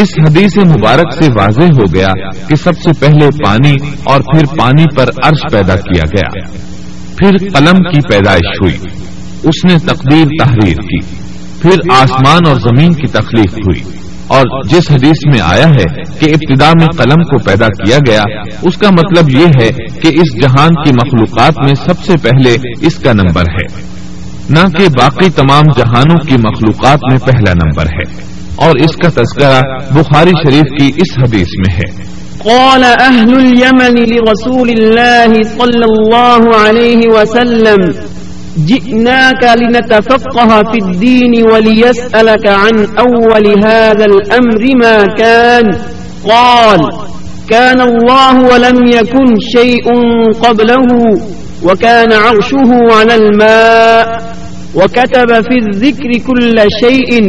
اس 0.00 0.08
حدیث 0.22 0.56
مبارک 0.56 1.24
سے 1.24 1.28
واضح 1.36 1.72
ہو 1.76 1.94
گیا 1.94 2.12
کہ 2.48 2.56
سب 2.56 2.78
سے 2.84 2.92
پہلے 3.00 3.26
پانی 3.44 3.72
اور 4.04 4.20
پھر 4.20 4.56
پانی 4.58 4.84
پر 4.96 5.10
عرش 5.24 5.52
پیدا 5.52 5.76
کیا 5.76 6.02
گیا 6.16 6.46
پھر 7.16 7.36
قلم 7.38 7.82
کی 7.82 8.00
پیدائش 8.08 8.52
ہوئی 8.60 8.76
اس 9.42 9.64
نے 9.64 9.78
تقدیر 9.78 10.44
تحریر 10.44 10.76
کی 10.76 11.00
پھر 11.62 11.90
آسمان 11.90 12.46
اور 12.46 12.56
زمین 12.56 12.92
کی 12.92 13.06
تخلیق 13.06 13.54
ہوئی 13.54 13.82
اور 14.26 14.62
جس 14.68 14.90
حدیث 14.90 15.26
میں 15.26 15.40
آیا 15.40 15.68
ہے 15.68 16.02
کہ 16.20 16.24
ابتدا 16.24 16.70
میں 16.78 16.86
قلم 16.96 17.22
کو 17.22 17.38
پیدا 17.38 17.66
کیا 17.66 17.98
گیا 18.06 18.22
اس 18.62 18.76
کا 18.76 18.90
مطلب 18.90 19.28
یہ 19.28 19.46
ہے 19.46 19.70
کہ 19.72 20.08
اس 20.08 20.42
جہان 20.42 20.84
کی 20.84 20.92
مخلوقات 20.92 21.52
میں 21.58 21.74
سب 21.74 22.04
سے 22.04 22.12
پہلے 22.22 22.56
اس 22.80 22.94
کا 22.94 23.12
نمبر 23.12 23.42
ہے 23.42 23.66
نہ 24.50 24.68
کہ 24.78 24.88
باقی 24.88 25.30
تمام 25.30 25.62
جہانوں 25.76 26.16
کی 26.16 26.36
مخلوقات 26.36 26.98
میں 27.10 27.18
پہلا 27.18 27.52
نمبر 27.52 27.86
ہے 27.86 28.31
اور 28.56 28.80
اس 28.84 28.96
کا 29.02 29.08
تذکرہ 29.10 29.60
بخاری 29.92 30.32
شریف 30.38 30.72
کی 30.78 30.90
اس 31.02 31.18
حدیث 31.18 31.52
میں 31.58 31.74
ہے 31.74 31.90
قال 32.44 32.84
اہل 32.84 33.34
اليمن 33.36 34.00
لرسول 34.10 34.70
اللہ 34.70 35.34
صلی 35.52 35.84
اللہ 35.84 36.48
علیہ 36.56 37.08
وسلم 37.10 37.84
جئناك 38.56 39.44
لنتفقه 39.56 40.62
في 40.62 40.78
الدين 40.84 41.34
وليسألك 41.50 42.46
عن 42.46 42.86
أول 42.96 43.64
هذا 43.64 44.04
الأمر 44.04 44.62
ما 44.76 45.06
كان 45.06 45.70
قال 46.28 46.80
كان 47.50 47.80
الله 47.80 48.34
ولم 48.42 48.86
يكن 48.86 49.40
شيء 49.56 49.86
قبله 50.42 50.86
وكان 51.64 52.12
عرشه 52.12 52.70
على 52.90 53.14
الماء 53.14 54.22
وكتب 54.74 55.30
في 55.42 55.58
الذكر 55.58 56.10
كل 56.26 56.60
شيء 56.80 57.28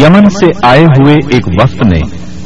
یمن 0.00 0.28
سے 0.30 0.46
آئے 0.62 0.84
ہوئے 0.84 1.14
ایک 1.30 1.48
وفد 1.48 1.82
نے 1.82 2.00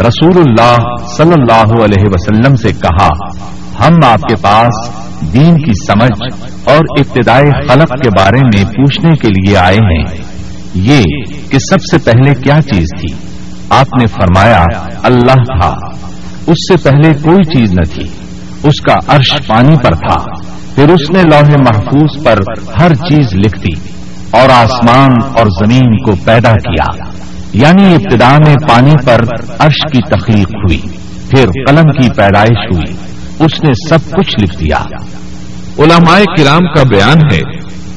رسول 0.01 0.37
اللہ 0.37 0.85
صلی 1.17 1.33
اللہ 1.33 1.73
علیہ 1.85 2.05
وسلم 2.05 2.55
سے 2.55 2.73
کہا 2.73 3.09
ہم 3.87 3.99
آپ 4.05 4.21
کے 4.21 4.37
پاس 4.37 4.91
دین 5.35 5.57
کی 5.57 5.73
سمجھ 5.87 6.35
اور 6.65 6.79
ابتدائی 6.99 7.51
خلق 7.69 7.93
کے 8.03 8.11
بارے 8.11 8.43
میں 8.45 8.65
پوچھنے 8.65 9.17
کے 9.17 9.29
لیے 9.29 9.57
آئے 9.57 9.77
ہیں 9.77 10.05
یہ 10.75 11.03
کہ 11.51 11.59
سب 11.59 11.85
سے 11.91 11.99
پہلے 11.99 12.35
کیا 12.35 12.57
چیز 12.63 12.87
تھی 13.01 13.15
آپ 13.69 13.99
نے 13.99 14.07
فرمایا 14.07 14.65
اللہ 15.03 15.45
تھا 15.45 15.75
اس 16.47 16.69
سے 16.69 16.77
پہلے 16.83 17.13
کوئی 17.23 17.59
چیز 17.59 17.73
نہ 17.73 17.85
تھی 17.95 18.09
اس 18.63 18.81
کا 18.81 18.95
عرش 19.09 19.47
پانی 19.47 19.77
پر 19.77 19.95
تھا 19.95 20.25
پھر 20.75 20.89
اس 20.89 21.11
نے 21.11 21.23
لوہے 21.23 21.57
محفوظ 21.57 22.25
پر 22.25 22.39
ہر 22.81 22.95
چیز 22.95 23.35
لکھ 23.35 23.59
دی 23.59 23.92
اور 24.33 24.49
آسمان 24.49 25.11
اور 25.37 25.47
زمین 25.47 25.97
کو 26.05 26.13
پیدا 26.25 26.53
کیا 26.53 26.87
یعنی 27.53 27.95
ابتدا 27.95 28.37
میں 28.47 28.55
پانی 28.69 28.95
پر 29.05 29.21
عرش 29.59 29.81
کی 29.93 30.01
تخلیق 30.11 30.55
ہوئی 30.55 30.81
پھر 31.31 31.47
قلم 31.67 31.91
کی 31.93 32.09
پیدائش 32.17 32.63
ہوئی 32.73 32.93
اس 33.39 33.65
نے 33.65 33.73
سب 33.89 34.11
کچھ 34.11 34.35
لکھ 34.43 34.59
دیا 34.59 34.79
علماء 35.79 36.19
کرام 36.37 36.73
کا 36.75 36.83
بیان 36.83 37.19
ہے 37.33 37.41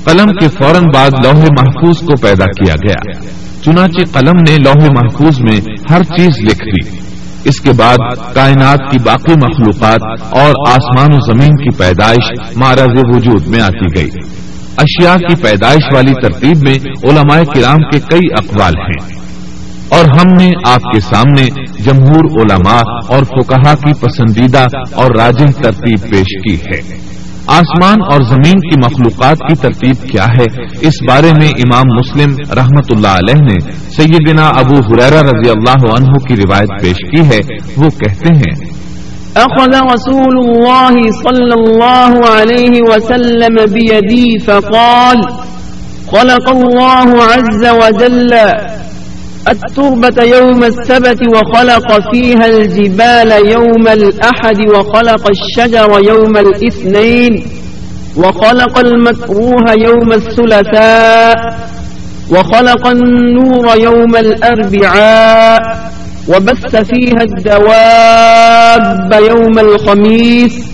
قلم 0.03 0.31
کے 0.31 0.47
فوراً 0.47 0.83
بعد 0.93 1.25
لوہ 1.25 1.47
محفوظ 1.59 1.97
کو 1.97 2.21
پیدا 2.21 2.45
کیا 2.45 2.75
گیا 2.87 3.19
چنانچہ 3.61 4.11
قلم 4.11 4.41
نے 4.47 4.57
لوہ 4.57 4.91
محفوظ 4.91 5.39
میں 5.39 5.59
ہر 5.91 6.03
چیز 6.03 6.41
لکھ 6.41 6.63
دی 6.65 6.97
اس 7.45 7.59
کے 7.61 7.71
بعد 7.71 7.97
کائنات 8.33 8.91
کی 8.91 8.99
باقی 8.99 9.33
مخلوقات 9.33 10.33
اور 10.33 10.53
آسمان 10.67 11.13
و 11.13 11.19
زمین 11.31 11.55
کی 11.55 11.77
پیدائش 11.77 12.55
مہاراج 12.55 13.15
وجود 13.15 13.47
میں 13.47 13.61
آتی 13.61 13.95
گئی 13.95 14.09
اشیاء 14.77 15.15
کی 15.15 15.35
پیدائش 15.35 15.83
والی 15.93 16.13
ترتیب 16.21 16.63
میں 16.63 16.73
علماء 17.03 17.41
کرام 17.53 17.77
کے 17.77 17.99
کئی 17.99 18.27
اقوال 18.37 18.73
ہیں 18.77 18.97
اور 19.89 20.05
ہم 20.05 20.33
نے 20.33 20.49
آپ 20.65 20.91
کے 20.93 20.99
سامنے 20.99 21.45
جمہور 21.83 22.41
علماء 22.41 22.81
اور 23.09 23.23
فکہ 23.23 23.73
کی 23.73 23.93
پسندیدہ 23.99 24.65
اور 24.93 25.15
راجن 25.15 25.51
ترتیب 25.51 26.09
پیش 26.11 26.35
کی 26.43 26.55
ہے 26.65 26.79
آسمان 27.47 28.01
اور 28.11 28.21
زمین 28.21 28.59
کی 28.59 28.79
مخلوقات 28.79 29.37
کی 29.37 29.55
ترتیب 29.55 30.07
کیا 30.11 30.25
ہے 30.25 30.45
اس 30.81 31.01
بارے 31.07 31.31
میں 31.39 31.49
امام 31.49 31.95
مسلم 31.95 32.35
رحمت 32.51 32.91
اللہ 32.91 33.17
علیہ 33.17 33.43
نے 33.43 33.59
سیدنا 33.89 34.47
ابو 34.55 34.79
حریرہ 34.85 35.21
رضی 35.21 35.49
اللہ 35.49 35.85
عنہ 35.93 36.17
کی 36.27 36.35
روایت 36.35 36.81
پیش 36.81 37.03
کی 37.11 37.25
ہے 37.25 37.39
وہ 37.77 37.89
کہتے 37.89 38.35
ہیں 38.35 38.74
أخذ 39.37 39.71
رسول 39.93 40.37
الله 40.45 40.95
صلى 41.25 41.53
الله 41.53 42.25
عليه 42.29 42.81
وسلم 42.89 43.55
بيدي 43.65 44.39
فقال 44.39 45.17
خلق 46.11 46.49
الله 46.49 47.23
عز 47.23 47.65
وجل 47.67 48.33
التربة 49.49 50.23
يوم 50.23 50.63
السبت 50.63 51.19
وخلق 51.35 52.11
فيها 52.13 52.45
الجبال 52.45 53.31
يوم 53.51 53.87
الأحد 53.87 54.57
وخلق 54.75 55.29
الشجر 55.29 55.99
يوم 56.07 56.37
الاثنين 56.37 57.43
وخلق 58.17 58.79
المكروه 58.79 59.65
يوم 59.87 60.11
الثلثاء 60.11 61.35
وخلق 62.31 62.87
النور 62.87 63.77
يوم 63.79 64.15
الأربعاء 64.15 65.59
وبث 66.27 66.75
فيها 66.75 67.21
الدواب 67.29 69.11
يوم 69.13 69.59
الخميس 69.59 70.53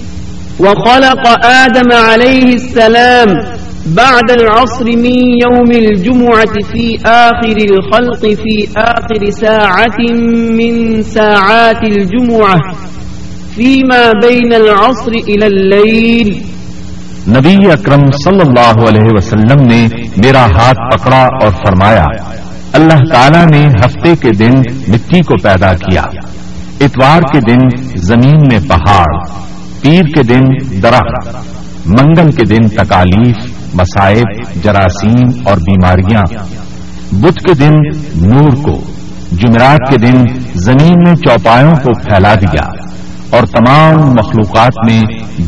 وخلق 0.60 1.46
آدم 1.46 1.91
عليه 1.91 2.53
السلام 2.53 3.27
بعد 3.86 4.32
العصر 4.32 4.86
من 4.86 5.20
يوم 5.46 5.72
الجمعة 5.72 6.53
في 6.74 6.98
آخر 7.06 7.58
الخلق 7.72 8.20
في 8.20 8.68
آخر 8.77 9.30
ساعة 9.30 10.00
من 10.60 11.01
ساعات 11.01 11.84
الجمعة 11.84 12.60
فيما 13.56 14.12
بين 14.24 14.53
العصر 14.53 15.12
إلى 15.12 15.48
الليل 15.48 16.44
نبی 17.27 17.56
اکرم 17.72 18.10
صلی 18.24 18.41
اللہ 18.41 18.80
علیہ 18.89 19.15
وسلم 19.18 19.65
نے 19.65 19.86
میرا 20.18 20.46
ہاتھ 20.46 20.80
پکڑا 20.91 21.22
اور 21.41 21.51
فرمایا 21.65 22.06
اللہ 22.74 23.01
تعالیٰ 23.13 23.46
نے 23.46 23.62
ہفتے 23.68 24.15
کے 24.15 24.30
دن 24.32 24.53
مٹی 24.88 25.22
کو 25.22 25.36
پیدا 25.44 25.74
کیا 25.74 26.01
اتوار 26.82 27.22
کے 27.34 27.39
دن 27.39 27.68
زمین 27.96 28.38
میں 28.41 28.60
پہاڑ 28.70 29.08
پیر 29.82 30.03
کے 30.03 30.24
دن 30.24 30.48
درخت 30.84 31.27
منگل 31.86 32.32
کے 32.32 32.46
دن 32.46 32.68
تکالیف 32.68 33.38
مسائب 33.75 34.63
جراثیم 34.63 35.48
اور 35.48 35.58
بیماریاں 35.58 36.24
بدھ 37.12 37.44
کے 37.46 37.53
دن 37.53 37.75
نور 38.27 38.56
کو 38.63 38.80
جمعرات 39.32 39.91
کے 39.91 39.98
دن 39.98 40.24
زمین 40.56 41.03
میں 41.03 41.15
چوپایوں 41.15 41.75
کو 41.75 41.94
پھیلا 42.00 42.34
دیا 42.36 42.81
اور 43.32 43.44
تمام 43.44 44.10
مخلوقات 44.10 44.86
نے 44.88 45.00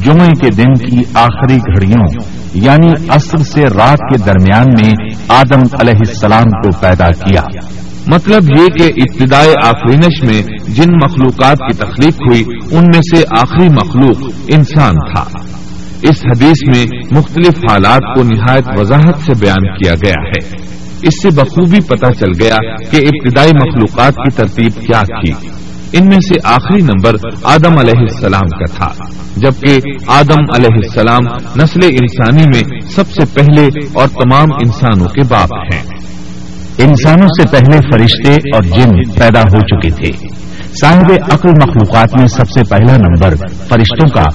جمعے 0.06 0.30
کے 0.42 0.50
دن 0.50 0.74
کی 0.74 1.02
آخری 1.14 1.58
گھڑیوں 1.58 2.06
یعنی 2.54 2.92
عصر 3.10 3.44
سے 3.44 3.62
رات 3.62 3.98
کے 4.12 4.18
درمیان 4.18 4.68
میں 4.82 4.94
آدم 5.28 5.62
علیہ 5.80 6.08
السلام 6.08 6.44
کو 6.44 6.70
پیدا 6.80 7.08
کیا 7.08 7.42
مطلب 8.08 8.50
یہ 8.58 8.68
کہ 8.68 8.84
ابتدائی 8.84 9.54
آفرینش 9.64 10.24
میں 10.24 10.42
جن 10.74 10.96
مخلوقات 11.04 11.58
کی 11.58 11.74
تخلیق 11.78 12.22
ہوئی 12.22 12.44
ان 12.72 12.84
میں 12.84 13.02
سے 13.02 13.24
آخری 13.40 13.70
مخلوق 13.70 14.30
انسان 14.48 14.96
تھا 15.14 15.24
اس 16.02 16.22
حدیث 16.26 16.64
میں 16.68 16.86
مختلف 17.12 17.58
حالات 17.72 18.16
کو 18.16 18.24
نہایت 18.24 18.80
وضاحت 18.80 19.22
سے 19.26 19.40
بیان 19.40 19.68
کیا 19.76 19.94
گیا 19.96 20.22
ہے 20.24 20.48
اس 21.02 21.22
سے 21.22 21.30
بخوبی 21.30 21.80
پتہ 21.82 22.12
چل 22.20 22.32
گیا 22.40 22.58
کہ 22.92 22.98
ابتدائی 22.98 23.52
مخلوقات 23.56 24.14
کی 24.16 24.36
ترتیب 24.36 24.82
کیا 24.88 25.02
کی 25.02 25.32
ان 25.94 26.06
میں 26.06 26.18
سے 26.20 26.36
آخری 26.44 26.82
نمبر 26.82 27.16
آدم 27.44 27.78
علیہ 27.80 28.00
السلام 28.02 28.50
کا 28.50 28.66
تھا 28.78 28.88
جبکہ 29.38 29.80
آدم 30.08 30.46
علیہ 30.56 30.76
السلام 30.76 31.28
نسل 31.56 31.86
انسانی 31.86 32.44
میں 32.54 32.80
سب 32.96 33.12
سے 33.12 33.26
پہلے 33.34 33.68
اور 33.94 34.08
تمام 34.08 34.54
انسانوں 34.54 35.08
کے 35.08 35.24
باپ 35.28 35.54
ہیں 35.74 35.82
انسانوں 36.78 37.28
سے 37.28 37.48
پہلے 37.48 37.80
فرشتے 37.92 38.34
اور 38.34 38.64
جن 38.64 39.02
پیدا 39.20 39.42
ہو 39.42 39.62
چکے 39.66 39.90
تھے 39.90 40.12
صاحب 40.82 41.12
عقل 41.34 41.50
مخلوقات 41.50 42.18
میں 42.20 42.28
سب 42.28 42.50
سے 42.50 42.64
پہلا 42.70 42.98
نمبر 42.98 43.36
فرشتوں 43.70 44.10
کا 44.10 44.24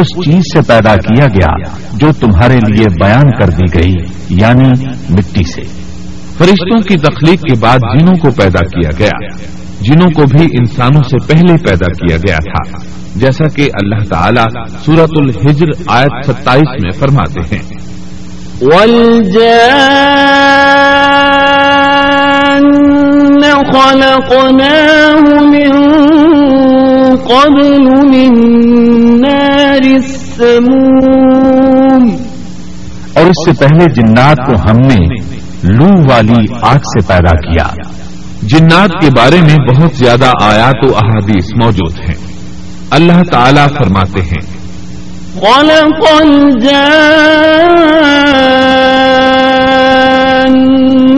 اس 0.00 0.06
چیز 0.24 0.40
سے 0.54 0.60
پیدا 0.66 0.96
کیا 0.96 1.26
گیا 1.26 1.76
جو 1.92 2.12
تمہارے 2.20 2.56
لیے 2.56 2.84
بیان 3.00 3.30
کر 3.30 3.46
دی 3.46 3.74
گئی 3.74 3.94
یعنی 4.28 4.68
مٹی 5.10 5.44
سے 5.52 5.62
فرشتوں 6.38 6.80
کی 6.80 6.96
تخلیق 6.96 7.40
کے 7.40 7.58
بعد 7.60 7.78
جنوں 7.78 8.16
کو 8.16 8.30
پیدا 8.30 8.64
کیا 8.66 8.90
گیا 8.98 9.28
جنوں 9.80 10.10
کو 10.10 10.26
بھی 10.26 10.44
انسانوں 10.44 11.02
سے 11.02 11.26
پہلے 11.26 11.56
پیدا 11.56 11.92
کیا 11.92 12.16
گیا 12.16 12.36
تھا 12.36 12.78
جیسا 13.16 13.48
کہ 13.48 13.62
اللہ 13.62 14.08
تعالیٰ 14.08 14.46
سورت 14.84 15.10
الحجر 15.16 15.66
آیت 15.86 16.26
ستائیس 16.26 16.82
میں 16.82 16.90
فرماتے 16.90 17.40
ہیں 17.40 17.62
خلقناه 23.62 25.20
من 25.42 25.50
من 25.50 25.72
قبل 27.16 27.86
نار 29.20 29.84
السموم 29.92 31.36
اور 33.14 33.26
اس 33.26 33.38
سے 33.44 33.52
پہلے 33.58 33.84
جنات 33.94 34.38
کو 34.46 34.54
ہم 34.60 34.80
نے 34.82 34.98
لو 35.70 35.90
والی 36.10 36.40
آگ 36.62 36.82
سے 36.86 37.00
پیدا 37.06 37.34
کیا 37.40 37.66
جنات 38.42 38.90
کے 39.00 39.10
بارے 39.16 39.40
میں 39.40 39.56
بہت 39.66 39.94
زیادہ 39.94 40.30
آیات 40.40 40.84
و 40.84 40.90
احادیث 40.96 41.46
موجود 41.54 41.98
ہیں 41.98 42.18
اللہ 42.90 43.22
تعالیٰ 43.32 43.66
فرماتے 43.78 44.20
ہیں 44.22 44.42
کون 45.40 45.70
کون 46.00 46.28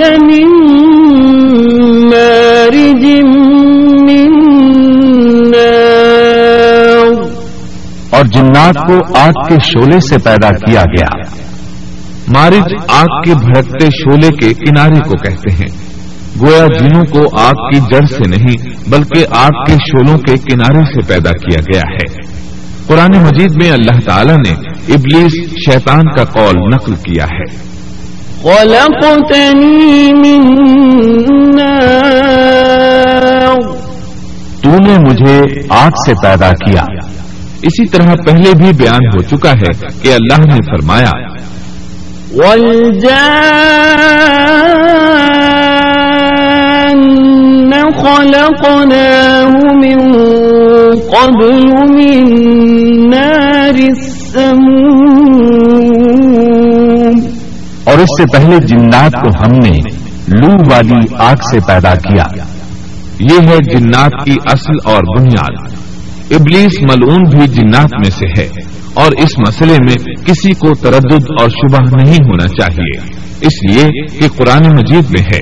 من 0.00 0.87
اور 8.18 8.26
جنات 8.26 8.78
کو 8.86 8.94
آگ 9.18 9.32
کے 9.48 9.56
شعلے 9.64 9.98
سے 10.00 10.18
پیدا 10.18 10.48
کیا 10.66 10.82
گیا 10.82 11.10
مارج 12.28 12.72
آگ 12.88 13.20
کے 13.24 13.34
بھڑکتے 13.34 13.90
شولے 13.90 14.30
کے 14.36 14.52
کنارے 14.54 15.00
کو 15.00 15.18
کہتے 15.18 15.52
ہیں 15.54 15.68
گویا 16.40 16.64
جنوں 16.78 17.04
کو 17.04 17.22
آگ 17.40 17.70
کی 17.70 17.80
جڑ 17.90 18.00
سے 18.06 18.28
نہیں 18.28 18.88
بلکہ 18.88 19.24
آگ 19.30 19.64
کے 19.66 19.76
شولوں 19.86 20.18
کے 20.18 20.36
کنارے 20.36 20.82
سے 20.84 21.06
پیدا 21.08 21.30
کیا 21.30 21.60
گیا 21.60 21.82
ہے 21.92 22.06
قرآن 22.86 23.16
مجید 23.22 23.56
میں 23.62 23.70
اللہ 23.70 24.00
تعالیٰ 24.06 24.36
نے 24.36 24.52
ابلیس 24.94 25.38
شیطان 25.66 26.14
کا 26.16 26.24
قول 26.24 26.56
نقل 26.74 26.94
کیا 26.94 27.24
ہے 27.24 27.46
تو 34.62 34.78
نے 34.78 34.98
مجھے 34.98 35.38
آگ 35.68 35.90
سے 36.06 36.14
پیدا 36.22 36.50
کیا 36.66 36.84
اسی 37.62 37.86
طرح 37.88 38.14
پہلے 38.14 38.52
بھی 38.52 38.72
بیان 38.72 39.06
ہو 39.14 39.22
چکا 39.22 39.50
ہے 39.50 39.70
کہ 40.02 40.14
اللہ 40.14 40.44
نے 40.44 40.58
فرمایا 40.70 41.10
اور 57.84 57.98
اس 57.98 58.14
سے 58.18 58.24
پہلے 58.32 58.56
جنات 58.66 59.12
کو 59.12 59.28
ہم 59.44 59.52
نے 59.52 59.78
لو 60.28 60.52
والی 60.70 61.14
آگ 61.18 61.34
سے 61.50 61.60
پیدا 61.66 61.94
کیا 61.94 62.24
یہ 63.20 63.48
ہے 63.48 63.56
جنات 63.56 64.24
کی 64.24 64.36
اصل 64.46 64.78
اور 64.84 65.02
بنیاد 65.18 65.77
ابلیس 66.34 66.82
ملعون 66.82 67.22
بھی 67.22 67.46
جنات 67.46 67.92
میں 67.92 68.10
سے 68.10 68.26
ہے 68.38 68.48
اور 68.94 69.12
اس 69.18 69.38
مسئلے 69.38 69.76
میں 69.86 69.94
کسی 70.26 70.52
کو 70.52 70.74
تردد 70.74 71.30
اور 71.40 71.48
شبہ 71.48 71.96
نہیں 71.96 72.26
ہونا 72.26 72.48
چاہیے 72.48 72.98
اس 73.40 73.56
لیے 73.68 73.84
کہ 74.20 74.28
قرآن 74.36 74.68
مجید 74.68 75.10
میں 75.10 75.22
ہے 75.22 75.40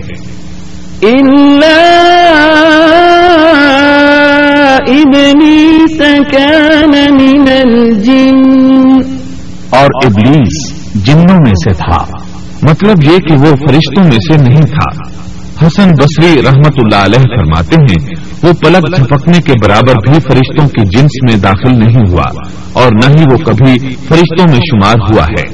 اور 9.71 9.89
ابلیس 10.05 10.61
جنوں 10.95 11.41
میں 11.41 11.55
سے 11.55 11.73
تھا 11.73 12.05
مطلب 12.63 13.05
یہ 13.05 13.19
کہ 13.19 13.35
وہ 13.35 13.55
فرشتوں 13.69 14.05
میں 14.05 14.19
سے 14.29 14.43
نہیں 14.43 14.63
تھا 14.63 14.89
حسن 15.67 15.91
بصری 15.91 16.43
رحمت 16.43 16.79
اللہ 16.79 17.05
علیہ 17.05 17.37
فرماتے 17.37 17.77
ہیں 17.77 18.26
وہ 18.43 18.53
پلک 18.53 18.97
جھپکنے 18.97 19.39
کے 19.41 19.53
برابر 19.63 19.95
بھی 19.95 20.19
فرشتوں 20.21 20.69
کی 20.69 20.83
جنس 20.97 21.17
میں 21.23 21.37
داخل 21.43 21.79
نہیں 21.79 22.11
ہوا 22.11 22.25
اور 22.73 22.93
نہ 22.93 23.07
ہی 23.07 23.25
وہ 23.33 23.37
کبھی 23.45 23.95
فرشتوں 24.09 24.47
میں 24.49 24.61
شمار 24.61 24.95
ہوا 24.95 25.25
ہے 25.25 25.45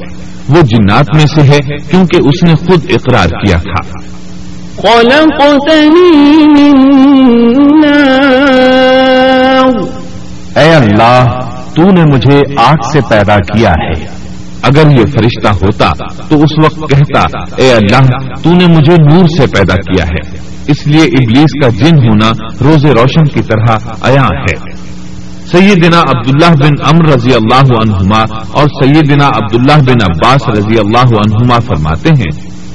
وہ 0.49 0.63
جنات 0.63 1.15
میں 1.15 1.27
سے 1.27 1.43
ہے 1.43 1.59
کیونکہ 1.91 2.17
اس 2.25 2.43
نے 2.43 2.55
خود 2.55 2.91
اقرار 2.91 3.29
کیا 3.29 3.57
تھا 3.57 3.83
اے 10.57 10.75
اللہ 10.75 11.39
تو 11.75 11.83
نے 11.83 12.03
مجھے 12.03 12.41
آگ 12.57 12.91
سے 12.93 13.01
پیدا 13.09 13.37
کیا 13.37 13.71
ہے 13.71 14.05
اگر 14.63 14.91
یہ 14.99 15.05
فرشتہ 15.05 15.49
ہوتا 15.49 15.93
تو 16.29 16.43
اس 16.43 16.59
وقت 16.65 16.91
کہتا 16.91 17.21
اے 17.57 17.73
اللہ 17.73 18.35
تو 18.43 18.51
نے 18.51 18.67
مجھے 18.67 18.95
نور 18.95 19.27
سے 19.39 19.47
پیدا 19.47 19.75
کیا 19.75 20.05
ہے 20.05 20.52
اس 20.69 20.87
لیے 20.87 21.03
ابلیس 21.03 21.53
کا 21.63 21.69
جن 21.69 21.97
ہونا 21.99 22.31
روز 22.61 22.85
روشن 22.87 23.25
کی 23.25 23.43
طرح 23.43 23.77
ایا 24.03 24.27
ہے 24.27 24.57
سیدنا 25.53 26.01
عبداللہ 26.01 26.51
بن 26.61 26.75
امر 26.85 27.13
رضی 27.13 27.35
اللہ 27.35 27.73
عنہما 27.81 28.21
اور 28.53 28.69
سیدنا 28.83 29.27
عبداللہ 29.27 29.83
بن 29.87 30.03
عباس 30.03 30.49
رضی 30.59 30.79
اللہ 30.79 31.15
عنہما 31.27 31.59
فرماتے 31.59 32.09
ہیں 32.09 32.31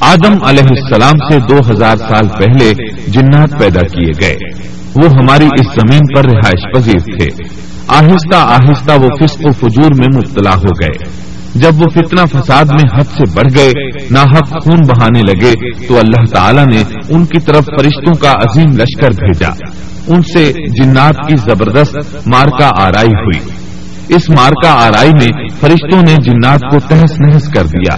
آدم 0.00 0.44
علیہ 0.46 0.68
السلام 0.70 1.30
سے 1.30 1.40
دو 1.40 1.60
ہزار 1.72 1.98
سال 1.98 2.28
پہلے 2.28 2.74
جنات 3.08 3.60
پیدا 3.60 3.82
کیے 3.82 4.12
گئے 4.22 4.36
وہ 4.96 5.10
ہماری 5.10 5.46
اس 5.46 5.74
زمین 5.76 6.14
پر 6.16 6.26
رہائش 6.26 6.66
پذیر 6.74 7.18
تھے 7.18 7.28
آہستہ 7.88 8.36
آہستہ 8.36 8.92
وہ 8.92 9.10
فسق 9.22 9.46
و 9.46 9.52
فجور 9.52 9.96
میں 10.00 10.18
مبتلا 10.18 10.56
ہو 10.56 10.74
گئے 10.82 11.28
جب 11.60 11.80
وہ 11.80 11.86
فتنہ 11.94 12.22
فساد 12.32 12.66
میں 12.66 13.00
حد 13.00 13.04
سے 13.04 13.32
بڑھ 13.34 13.48
گئے 13.56 13.72
نہ 14.12 14.20
حق 14.20 14.50
خون 14.64 14.80
بہانے 14.88 15.20
لگے 15.20 15.54
تو 15.88 16.00
اللہ 16.00 16.26
تعالیٰ 16.34 16.66
نے 16.66 16.84
ان 17.10 17.26
کی 17.26 17.40
طرف 17.40 17.66
فرشتوں 17.66 18.14
کا 18.14 18.32
عظیم 18.32 18.78
لشکر 18.78 19.10
بھیجا 19.10 19.50
ان 20.08 20.22
سے 20.22 20.52
جنات 20.78 21.16
کی 21.28 21.36
زبردست 21.36 22.28
مارکا 22.28 22.70
آرائی 22.84 23.10
ہوئی 23.10 23.40
اس 24.16 24.30
مارکا 24.30 24.72
آرائی 24.72 25.10
میں 25.10 25.48
فرشتوں 25.60 26.02
نے 26.02 26.16
جنات 26.24 26.60
کو 26.72 26.80
تہس 26.80 27.20
نہس 27.20 27.48
کر 27.48 27.64
دیا 27.66 27.98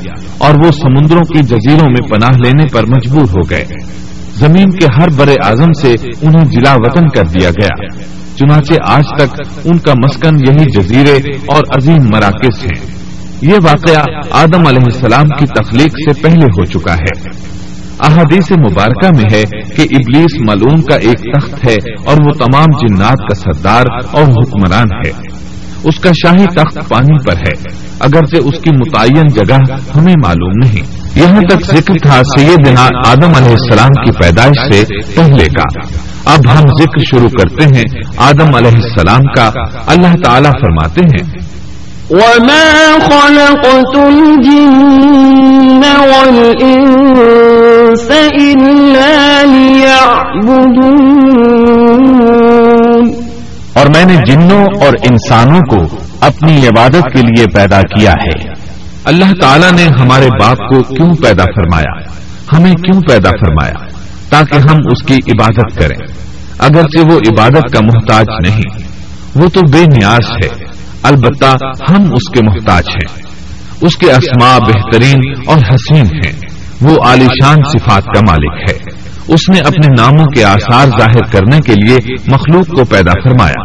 اور 0.37 0.53
وہ 0.65 0.71
سمندروں 0.71 1.21
کی 1.21 1.41
جزیروں 1.43 1.89
میں 1.89 2.07
پناہ 2.09 2.37
لینے 2.45 2.67
پر 2.73 2.85
مجبور 2.85 3.21
ہو 3.21 3.49
گئے 3.49 3.65
زمین 4.39 4.71
کے 4.71 4.85
ہر 4.97 5.09
بڑے 5.09 5.33
اعظم 5.45 5.71
سے 5.81 5.93
انہیں 6.21 6.45
جلا 6.45 6.73
وطن 6.73 7.09
کر 7.09 7.23
دیا 7.23 7.49
گیا 7.49 7.87
چنانچہ 8.35 8.73
آج 8.87 9.03
تک 9.17 9.41
ان 9.63 9.77
کا 9.77 9.93
مسکن 9.93 10.39
یہی 10.39 10.81
جزیرے 10.81 11.13
اور 11.45 11.63
عظیم 11.77 12.09
مراکز 12.09 12.63
ہیں 12.63 12.98
یہ 13.41 13.55
واقعہ 13.63 13.99
آدم 14.31 14.67
علیہ 14.67 14.85
السلام 14.85 15.29
کی 15.39 15.45
تخلیق 15.45 15.97
سے 15.97 16.13
پہلے 16.21 16.45
ہو 16.45 16.65
چکا 16.65 16.93
ہے 16.93 17.11
احادیث 17.99 18.51
مبارکہ 18.51 19.09
میں 19.15 19.29
ہے 19.33 19.43
کہ 19.75 19.85
ابلیس 19.91 20.35
ملوم 20.39 20.81
کا 20.81 20.95
ایک 21.01 21.23
تخت 21.35 21.53
ہے 21.65 21.75
اور 22.05 22.17
وہ 22.25 22.33
تمام 22.33 22.75
جنات 22.79 23.23
کا 23.29 23.35
سردار 23.35 23.91
اور 24.11 24.23
حکمران 24.23 24.91
ہے 24.95 25.11
اس 25.83 25.99
کا 25.99 26.11
شاہی 26.21 26.45
تخت 26.55 26.77
پانی 26.89 27.17
پر 27.25 27.37
ہے 27.37 27.53
اگرچہ 27.99 28.47
اس 28.47 28.59
کی 28.59 28.75
متعین 28.75 29.27
جگہ 29.27 29.59
ہمیں 29.95 30.13
معلوم 30.23 30.57
نہیں 30.63 30.97
یہاں 31.15 31.41
تک 31.49 31.65
ذکر 31.65 31.99
تھا 32.03 32.21
سیدنا 32.37 32.87
آدم 33.05 33.35
علیہ 33.35 33.55
السلام 33.59 34.01
کی 34.03 34.11
پیدائش 34.11 34.59
سے 34.73 34.83
پہلے 35.15 35.47
کا 35.49 35.69
اب 36.33 36.49
ہم 36.51 36.67
ذکر 36.81 37.05
شروع 37.11 37.29
کرتے 37.29 37.67
ہیں 37.75 37.85
آدم 38.17 38.55
علیہ 38.55 38.75
السلام 38.75 39.31
کا 39.35 39.49
اللہ 39.87 40.15
تعالیٰ 40.23 40.51
فرماتے 40.61 41.05
ہیں 41.05 41.49
اور 42.11 42.39
میں 42.43 42.59
نے 42.59 43.47
جنوں 54.25 54.65
اور 54.81 54.93
انسانوں 55.11 55.61
کو 55.61 55.97
اپنی 56.21 56.67
عبادت 56.67 57.13
کے 57.13 57.21
لیے 57.21 57.45
پیدا 57.53 57.81
کیا 57.81 58.11
ہے 58.11 58.53
اللہ 59.05 59.33
تعالیٰ 59.41 59.71
نے 59.71 59.83
ہمارے 59.83 60.27
باپ 60.39 60.57
کو 60.57 60.95
کیوں 60.95 61.15
پیدا 61.15 61.43
فرمایا 61.43 61.99
ہمیں 62.53 62.71
کیوں 62.71 63.01
پیدا 63.01 63.29
فرمایا 63.29 63.87
تاکہ 64.29 64.55
ہم 64.55 64.77
اس 64.91 65.03
کی 65.03 65.13
عبادت 65.13 65.79
کریں 65.79 65.97
اگرچہ 66.59 67.11
وہ 67.11 67.17
عبادت 67.17 67.73
کا 67.73 67.79
محتاج 67.79 68.25
نہیں 68.47 68.83
وہ 69.35 69.47
تو 69.47 69.61
بے 69.73 69.97
نیاز 69.97 70.43
ہے 70.43 70.68
البتہ 71.03 71.55
ہم 71.89 72.03
اس 72.03 72.33
کے 72.33 72.41
محتاج 72.41 72.83
ہیں 72.89 73.29
اس 73.81 73.95
کے 73.95 74.11
اسما 74.11 74.57
بہترین 74.57 75.19
اور 75.47 75.57
حسین 75.57 76.05
ہیں 76.05 76.31
وہ 76.81 76.97
عالیشان 77.05 77.57
صفات 77.63 78.03
کا 78.05 78.21
مالک 78.27 78.71
ہے 78.71 78.77
اس 79.27 79.49
نے 79.53 79.59
اپنے 79.59 79.87
ناموں 79.97 80.25
کے 80.25 80.43
آثار 80.43 80.87
ظاہر 80.87 81.21
کرنے 81.31 81.57
کے 81.57 81.73
لیے 81.73 82.15
مخلوق 82.27 82.67
کو 82.67 82.83
پیدا 82.85 83.11
فرمایا 83.11 83.64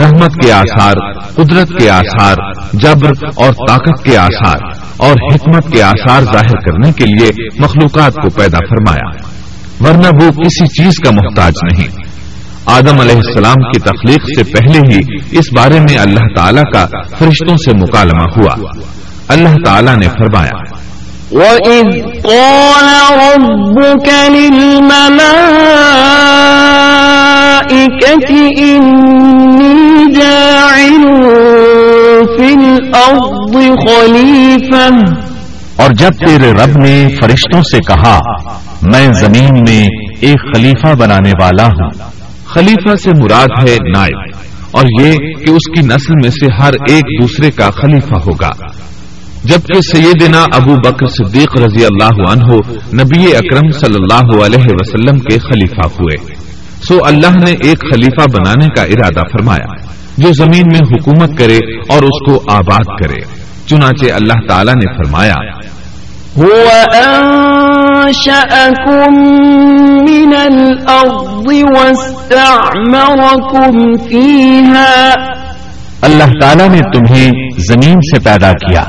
رحمت 0.00 0.34
کے 0.34 0.52
آثار 0.52 0.94
قدرت 1.34 1.68
کے 1.78 1.90
آثار 1.90 2.36
جبر 2.72 3.10
اور 3.36 3.52
طاقت 3.68 4.04
کے 4.04 4.18
آثار 4.18 4.58
اور 4.96 5.12
حکمت 5.12 5.72
کے 5.72 5.82
آثار 5.82 6.22
ظاہر 6.22 6.60
کرنے 6.60 6.92
کے 6.92 7.04
لیے 7.04 7.30
مخلوقات 7.64 8.14
کو 8.14 8.30
پیدا 8.30 8.58
فرمایا 8.58 9.10
ورنہ 9.80 10.24
وہ 10.24 10.30
کسی 10.30 10.66
چیز 10.66 10.92
کا 11.04 11.10
محتاج 11.10 11.52
نہیں 11.62 12.07
آدم 12.68 13.00
علیہ 13.00 13.16
السلام 13.16 13.62
کی 13.70 13.78
تخلیق 13.80 14.24
سے 14.36 14.42
پہلے 14.44 14.78
ہی 14.78 15.18
اس 15.38 15.44
بارے 15.56 15.80
میں 15.80 15.98
اللہ 15.98 16.26
تعالیٰ 16.36 16.62
کا 16.72 16.86
فرشتوں 17.18 17.56
سے 17.56 17.72
مکالمہ 17.76 18.26
ہوا 18.36 18.54
اللہ 19.28 19.56
تعالیٰ 19.64 19.96
نے 19.96 20.08
فرمایا 20.08 20.78
اور 35.76 35.90
جب 35.90 36.10
تیرے 36.26 36.52
رب 36.52 36.78
نے 36.78 37.08
فرشتوں 37.20 37.62
سے 37.62 37.78
کہا 37.78 38.18
میں 38.82 39.06
زمین 39.12 39.62
میں 39.68 39.82
ایک 40.20 40.54
خلیفہ 40.54 40.94
بنانے 40.94 41.32
والا 41.40 41.66
ہوں 41.66 42.17
خلیفہ 42.54 42.94
سے 42.94 43.10
مراد 43.20 43.54
ہے 43.62 43.76
نائب 43.92 44.36
اور 44.70 44.84
یہ 45.00 45.16
کہ 45.38 45.50
اس 45.50 45.66
کی 45.74 45.86
نسل 45.86 46.20
میں 46.22 46.30
سے 46.30 46.52
ہر 46.60 46.72
ایک 46.88 47.10
دوسرے 47.20 47.50
کا 47.50 47.70
خلیفہ 47.70 48.20
ہوگا 48.26 48.50
جبکہ 49.44 49.80
سیدنا 49.80 50.42
ابو 50.52 50.76
بکر 50.76 51.06
صدیق 51.06 51.56
رضی 51.56 51.84
اللہ 51.84 52.22
عنہ 52.30 52.58
نبی 52.94 53.26
اکرم 53.36 53.70
صلی 53.70 53.94
اللہ 53.94 54.32
علیہ 54.44 54.74
وسلم 54.80 55.18
کے 55.18 55.38
خلیفہ 55.38 55.88
ہوئے 56.00 56.16
سو 56.88 56.98
اللہ 57.04 57.38
نے 57.44 57.52
ایک 57.68 57.84
خلیفہ 57.90 58.26
بنانے 58.32 58.68
کا 58.76 58.82
ارادہ 58.88 59.26
فرمایا 59.32 59.76
جو 60.18 60.32
زمین 60.32 60.72
میں 60.72 60.80
حکومت 60.88 61.38
کرے 61.38 61.58
اور 61.88 62.02
اس 62.02 62.20
کو 62.26 62.40
آباد 62.52 62.94
کرے 63.00 63.20
چنانچہ 63.66 64.12
اللہ 64.12 64.46
تعالی 64.48 64.72
نے 64.72 64.92
فرمایا 64.96 65.34
اللہ 68.08 68.74
تعالیٰ 76.40 76.68
نے 76.68 76.80
تمہیں 76.94 77.30
زمین 77.58 78.00
سے 78.00 78.20
پیدا 78.24 78.52
کیا 78.52 78.82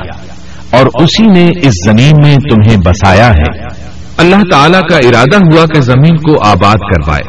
اور 0.70 0.86
اسی 0.86 1.26
نے 1.26 1.48
اس 1.62 1.72
زمین 1.86 2.12
میں 2.22 2.36
تمہیں 2.36 2.76
بسایا 2.76 3.28
ہے 3.28 3.68
اللہ 4.16 4.42
تعالیٰ 4.50 4.80
کا 4.90 4.96
ارادہ 4.96 5.36
ہوا 5.36 5.66
کہ 5.66 5.80
زمین 5.80 6.16
کو 6.16 6.38
آباد 6.42 6.76
کروائے 6.76 7.29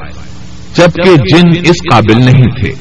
جبکہ 0.75 1.15
جن 1.15 1.49
اس 1.63 1.75
قابل 1.91 2.25
نہیں 2.25 2.51
تھے 2.62 2.71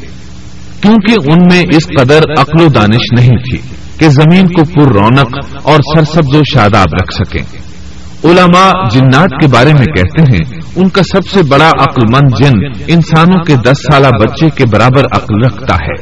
کیونکہ 0.81 1.33
ان 1.33 1.39
میں 1.53 1.63
اس 1.75 1.87
قدر 1.99 2.21
عقل 2.39 2.63
و 2.63 2.69
دانش 2.69 3.13
نہیں 3.19 3.39
تھی 3.51 3.59
کہ 3.99 4.09
زمین 4.09 4.47
کو 4.47 4.65
پر 4.65 4.93
رونق 4.93 5.37
اور 5.63 5.79
سرسبز 5.97 6.35
و 6.35 6.43
شاداب 6.55 6.95
رکھ 6.95 7.15
سکیں 7.15 7.70
علماء 8.25 8.71
جنات 8.89 9.31
کے 9.41 9.47
بارے 9.47 9.73
میں 9.73 9.87
کہتے 9.87 10.23
ہیں 10.23 10.61
ان 10.77 10.89
کا 10.89 11.03
سب 11.03 11.29
سے 11.29 11.43
بڑا 11.43 11.69
عقل 11.69 12.05
مند 12.15 12.35
جن 12.39 12.59
انسانوں 12.87 13.45
کے 13.45 13.55
دس 13.57 13.83
سالہ 13.83 14.09
بچے 14.21 14.49
کے 14.57 14.67
برابر 14.67 15.05
عقل 15.13 15.45
رکھتا 15.45 15.77
ہے 15.77 15.95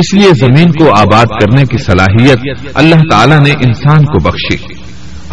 اس 0.00 0.14
لیے 0.14 0.30
زمین 0.40 0.72
کو 0.72 0.94
آباد 0.94 1.26
کرنے 1.40 1.64
کی 1.64 1.78
صلاحیت 1.78 2.38
اللہ 2.74 3.04
تعالی 3.10 3.34
نے 3.44 3.52
انسان 3.66 4.04
کو 4.04 4.18
بخشی 4.18 4.56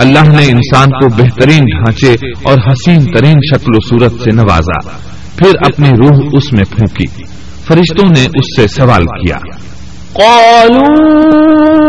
اللہ 0.00 0.30
نے 0.30 0.43
انسان 0.43 0.89
کو 0.89 1.10
بہترین 1.15 1.65
ڈھانچے 1.65 2.13
اور 2.43 2.58
حسین 2.67 3.12
ترین 3.12 3.39
شکل 3.54 3.75
و 3.75 3.80
صورت 3.89 4.21
سے 4.23 4.32
نوازا 4.36 4.80
پھر 5.36 5.56
اپنی 5.65 5.89
روح 5.89 6.30
اس 6.34 6.54
میں 6.54 6.63
پھونکی 6.63 7.06
فرشتوں 7.67 8.10
نے 8.10 8.25
اس 8.25 8.56
سے 8.56 8.67
سوال 8.67 9.06
کیا 9.06 9.38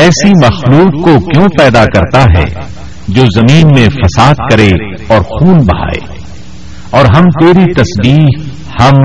ایسی 0.00 0.28
مخلوق 0.28 1.04
کو 1.04 1.18
کیوں 1.20 1.48
پیدا 1.48 1.84
کرتا 1.84 2.22
ہے 2.22 2.44
جو 3.08 3.22
زمین 3.36 3.68
میں 3.74 3.88
فساد 3.88 4.34
کرے 4.50 4.68
اور 5.08 5.20
خون 5.20 5.56
بہائے 5.56 6.00
اور 6.90 7.04
ہم 7.04 7.24
تیری 7.40 7.72
تسبیح 7.72 8.26
ہم 8.80 8.94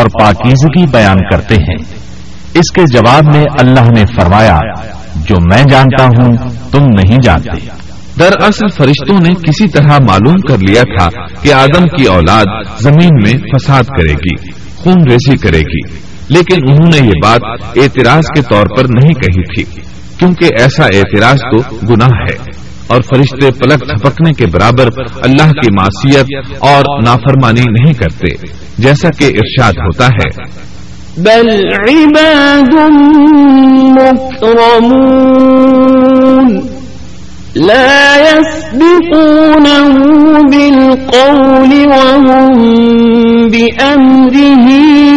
اور 0.00 0.06
پاکیزگی 0.20 0.86
بیان 0.90 1.16
کرتے 1.30 1.54
ہیں 1.54 1.76
اس 2.54 2.72
کے 2.74 2.82
جواب 2.92 3.24
میں 3.34 3.44
اللہ 3.58 3.90
نے 3.96 4.04
فرمایا 4.16 4.58
جو 5.16 5.36
میں 5.40 5.62
جانتا 5.62 6.04
ہوں 6.04 6.36
تم 6.70 6.78
نہیں 6.78 7.18
جانتے 7.22 7.58
در 8.18 8.32
اصل 8.40 8.68
فرشتوں 8.68 9.18
نے 9.20 9.34
کسی 9.34 9.68
طرح 9.68 9.98
معلوم 9.98 10.40
کر 10.40 10.58
لیا 10.58 10.82
تھا 10.82 11.08
کہ 11.42 11.52
آدم 11.52 11.88
کی 11.88 12.04
اولاد 12.04 12.44
زمین 12.80 13.10
میں 13.22 13.38
فساد 13.38 13.82
کرے 13.82 14.14
گی 14.14 14.36
خون 14.76 15.08
ریزی 15.10 15.36
کرے 15.36 15.60
گی 15.60 16.06
لیکن 16.28 16.70
انہوں 16.70 16.90
نے 16.92 16.96
یہ 16.96 17.20
بات 17.22 17.40
اعتراض 17.76 18.24
کے 18.34 18.42
طور 18.42 18.64
پر 18.76 18.84
نہیں 18.84 19.12
کہی 19.12 19.42
تھی 19.54 19.80
کیونکہ 20.18 20.48
ایسا 20.58 20.84
اعتراض 20.94 21.40
تو 21.50 21.86
گناہ 21.88 22.20
ہے 22.20 22.36
اور 22.86 23.00
فرشتے 23.00 23.50
پلک 23.50 23.88
تھپکنے 23.88 24.32
کے 24.32 24.46
برابر 24.46 24.88
اللہ 25.22 25.52
کی 25.52 25.74
معصیت 25.74 26.62
اور 26.62 27.02
نافرمانی 27.02 27.70
نہیں 27.70 27.94
کرتے 27.94 28.48
جیسا 28.78 29.08
کہ 29.18 29.32
ارشاد 29.36 29.72
ہوتا 29.86 30.08
ہے 30.12 30.44
بل 31.18 31.70
عباد 31.80 32.72
لا 37.58 38.18
يسبقونه 38.18 39.94
بالقول 40.42 41.86
وهم 41.86 43.48
بأمره 43.48 44.68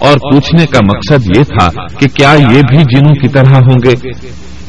اور 0.00 0.18
پوچھنے 0.32 0.66
کا 0.66 0.80
مقصد 0.84 1.38
یہ 1.38 1.44
تھا 1.44 1.70
کہ 2.00 2.08
کیا 2.08 2.32
یہ 2.32 2.62
بھی 2.62 2.78
جنوں 2.78 3.14
کی 3.14 3.28
طرح 3.28 3.56
ہوں 3.56 3.78
گے 3.86 3.96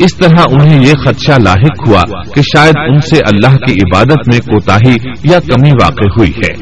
اس 0.00 0.17
طرح 0.17 0.45
انہیں 0.51 0.87
یہ 0.87 0.93
خدشہ 0.93 1.33
لاحق 1.33 1.89
ہوا 1.89 2.03
کہ 2.35 2.43
شاید 2.43 2.75
ان 2.89 3.01
سے 3.01 3.17
اللہ 3.17 3.57
کی 3.57 3.73
عبادت 3.73 4.29
میں 4.29 4.39
کوتاہی 4.39 4.95
یا 5.25 5.39
کمی 5.41 5.71
واقع 5.71 6.07
ہوئی 6.19 6.31
ہے 6.31 6.55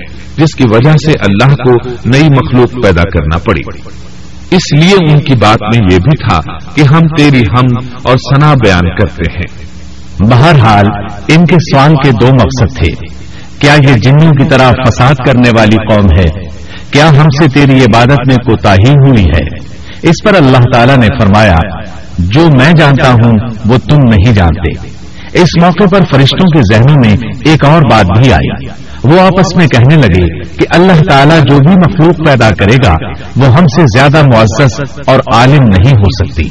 جس 0.37 0.55
کی 0.55 0.65
وجہ 0.65 0.97
سے 1.05 1.13
اللہ 1.21 1.55
کو 1.55 1.73
نئی 2.05 2.29
مخلوق 2.29 2.83
پیدا 2.83 3.03
کرنا 3.03 3.39
پڑی 3.39 3.61
اس 4.51 4.67
لیے 4.79 4.95
ان 5.11 5.19
کی 5.19 5.35
بات 5.35 5.63
میں 5.63 5.81
یہ 5.93 5.99
بھی 5.99 6.17
تھا 6.17 6.39
کہ 6.75 6.81
ہم 6.81 7.07
تیری 7.17 7.41
ہم 7.41 7.67
اور 8.03 8.17
سنا 8.17 8.53
بیان 8.55 8.87
کرتے 8.97 9.33
ہیں 9.33 9.49
بہرحال 10.31 10.87
ان 11.29 11.45
کے 11.47 11.57
سوال 11.57 11.95
کے 12.05 12.11
دو 12.11 12.33
مقصد 12.35 12.77
تھے 12.77 12.91
کیا 13.59 13.75
یہ 13.89 13.95
جنوں 13.95 14.31
کی 14.31 14.49
طرح 14.49 14.71
فساد 14.71 15.15
کرنے 15.27 15.51
والی 15.57 15.77
قوم 15.77 16.07
ہے 16.19 16.29
کیا 16.91 17.09
ہم 17.09 17.29
سے 17.39 17.49
تیری 17.49 17.81
عبادت 17.83 18.29
میں 18.29 18.37
کوتا 18.37 18.75
ہی 18.75 18.93
ہوئی 18.93 19.25
ہے 19.25 19.45
اس 20.03 20.25
پر 20.25 20.35
اللہ 20.35 20.71
تعالیٰ 20.73 20.97
نے 20.97 21.07
فرمایا 21.21 21.59
جو 22.19 22.47
میں 22.59 22.73
جانتا 22.73 23.13
ہوں 23.13 23.39
وہ 23.67 23.79
تم 23.79 24.11
نہیں 24.11 24.33
جانتے 24.33 24.73
اس 25.41 25.49
موقع 25.61 25.87
پر 25.87 26.05
فرشتوں 26.13 26.47
کے 26.47 26.61
ذہنوں 26.75 26.97
میں 27.05 27.17
ایک 27.45 27.65
اور 27.65 27.83
بات 27.91 28.19
بھی 28.19 28.33
آئی 28.33 28.69
وہ 29.05 29.21
آپس 29.21 29.57
میں 29.57 29.67
کہنے 29.67 29.97
لگے 29.97 30.27
کہ 30.57 30.67
اللہ 30.71 31.03
تعالیٰ 31.09 31.39
جو 31.41 31.59
بھی 31.59 31.75
مخلوق 31.77 32.27
پیدا 32.27 32.51
کرے 32.51 32.77
گا 32.85 32.95
وہ 33.37 33.47
ہم 33.47 33.67
سے 33.67 33.83
زیادہ 33.99 34.23
معزز 34.23 34.81
اور 35.07 35.19
عالم 35.35 35.65
نہیں 35.65 35.93
ہو 35.93 36.11
سکتی 36.19 36.49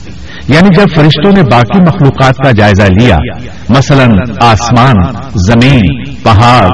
یعنی 0.47 0.75
جب 0.75 0.95
فرشتوں 0.95 1.31
نے 1.31 1.41
باقی 1.41 1.79
مخلوقات 1.81 2.37
کا 2.37 2.51
جائزہ 2.51 2.83
لیا 2.83 3.17
مثلا 3.69 4.05
آسمان 4.39 5.01
زمین 5.35 6.03
پہاڑ 6.23 6.67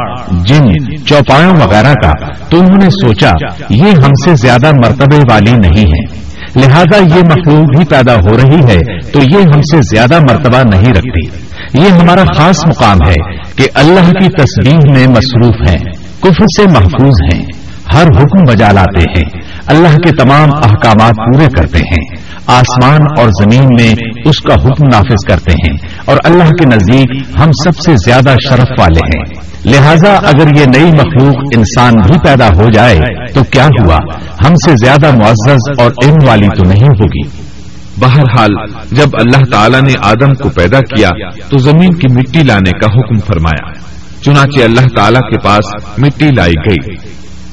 جن 0.46 0.68
چوپاوں 1.06 1.56
وغیرہ 1.62 1.94
کا 1.94 2.12
تو 2.50 2.60
انہوں 2.60 2.84
نے 2.84 2.89
سوچا 2.89 3.32
یہ 3.70 4.04
ہم 4.04 4.13
سے 4.26 4.36
زیادہ 4.36 4.72
مرتبے 4.76 5.18
والی 5.30 5.52
نہیں 5.52 5.92
ہے 5.92 6.24
لہذا 6.56 6.98
یہ 6.98 7.24
مخلوق 7.24 7.78
بھی 7.78 7.86
پیدا 7.86 8.16
ہو 8.16 8.38
رہی 8.38 8.62
ہے 8.70 8.82
تو 9.12 9.20
یہ 9.20 9.39
ہم 9.39 9.62
سے 9.62 9.82
زیادہ 9.96 10.20
مرتبہ 10.20 10.62
نہیں 10.70 10.94
رکھتی 10.94 11.26
یہ 11.84 11.89
ہمارا 11.89 12.24
خاص 12.38 12.66
مقام 12.68 12.98
ہے 13.08 13.36
کہ 13.56 13.68
اللہ 13.74 14.12
کی 14.12 14.30
تصویر 14.30 14.92
میں 14.92 15.08
مصروف 15.08 15.70
ہیں 15.70 15.80
کفر 16.20 16.46
سے 16.58 16.68
محفوظ 16.68 17.22
ہیں 17.34 17.44
ہر 17.94 18.08
حکم 18.18 18.44
بجا 18.44 18.72
لاتے 18.72 19.00
ہیں 19.00 19.26
اللہ 19.68 19.96
کے 19.96 20.12
تمام 20.12 20.50
احکامات 20.63 21.16
پورے 21.16 21.46
کرتے 21.56 21.80
ہیں 21.80 22.04
آسمان 22.48 23.02
اور 23.18 23.30
زمین 23.42 23.66
میں 23.66 23.92
اس 24.26 24.39
کا 24.39 24.54
حکم 24.54 24.88
نافذ 24.88 25.26
کرتے 25.28 25.52
ہیں 25.52 25.74
اور 26.06 26.18
اللہ 26.24 26.50
کے 26.50 26.66
نزدیک 26.66 27.13
ہم 27.39 27.52
سب 27.63 27.80
سے 27.80 27.96
زیادہ 28.06 28.36
شرف 28.50 28.80
والے 28.80 29.06
ہیں 29.06 29.24
لہذا 29.66 30.13
اگر 30.24 30.48
یہ 30.58 30.66
نئی 30.66 30.92
مخلوق 30.92 31.56
انسان 31.58 32.02
بھی 32.02 32.20
پیدا 32.24 32.48
ہو 32.48 32.70
جائے 32.70 32.98
تو 33.34 33.44
کیا 33.44 33.68
ہوا 33.80 34.00
ہم 34.46 34.54
سے 34.66 34.76
زیادہ 34.86 35.12
معزز 35.12 35.70
اور 35.80 35.92
علم 36.04 36.28
والی 36.28 36.48
تو 36.48 36.70
نہیں 36.70 37.00
ہوگی 37.00 37.28
بہرحال 38.00 38.56
جب 38.92 39.16
اللہ 39.20 39.50
تعالیٰ 39.52 39.82
نے 39.82 39.94
آدم 40.02 40.34
کو 40.34 40.50
پیدا 40.50 40.80
کیا 40.96 41.10
تو 41.50 41.58
زمین 41.58 41.94
کی 41.94 42.13
مٹی 42.13 42.44
لانے 42.44 42.72
کا 42.72 42.88
حکم 42.88 43.20
فرمایا 43.20 43.74
چنانچہ 44.22 44.63
اللہ 44.63 44.88
تعالیٰ 44.96 45.22
کے 45.22 45.38
پاس 45.38 45.74
مٹی 45.98 46.30
لائی 46.32 46.54
گئی 46.66 47.12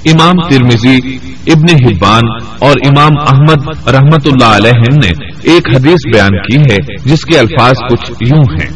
امام 0.09 0.39
ترمیزی 0.49 0.99
ابن 1.47 1.71
حبان 1.85 2.29
اور 2.59 2.77
امام 2.85 3.19
احمد 3.23 3.89
رحمت 3.89 4.27
اللہ 4.27 4.55
علیہ 4.57 4.93
نے 4.95 5.11
ایک 5.53 5.69
حدیث 5.75 6.07
بیان 6.13 6.37
کی 6.47 6.61
ہے 6.71 6.79
جس 7.05 7.25
کے 7.25 7.39
الفاظ 7.39 7.83
کچھ 7.91 8.11
یوں 8.23 8.45
ہیں 8.53 8.69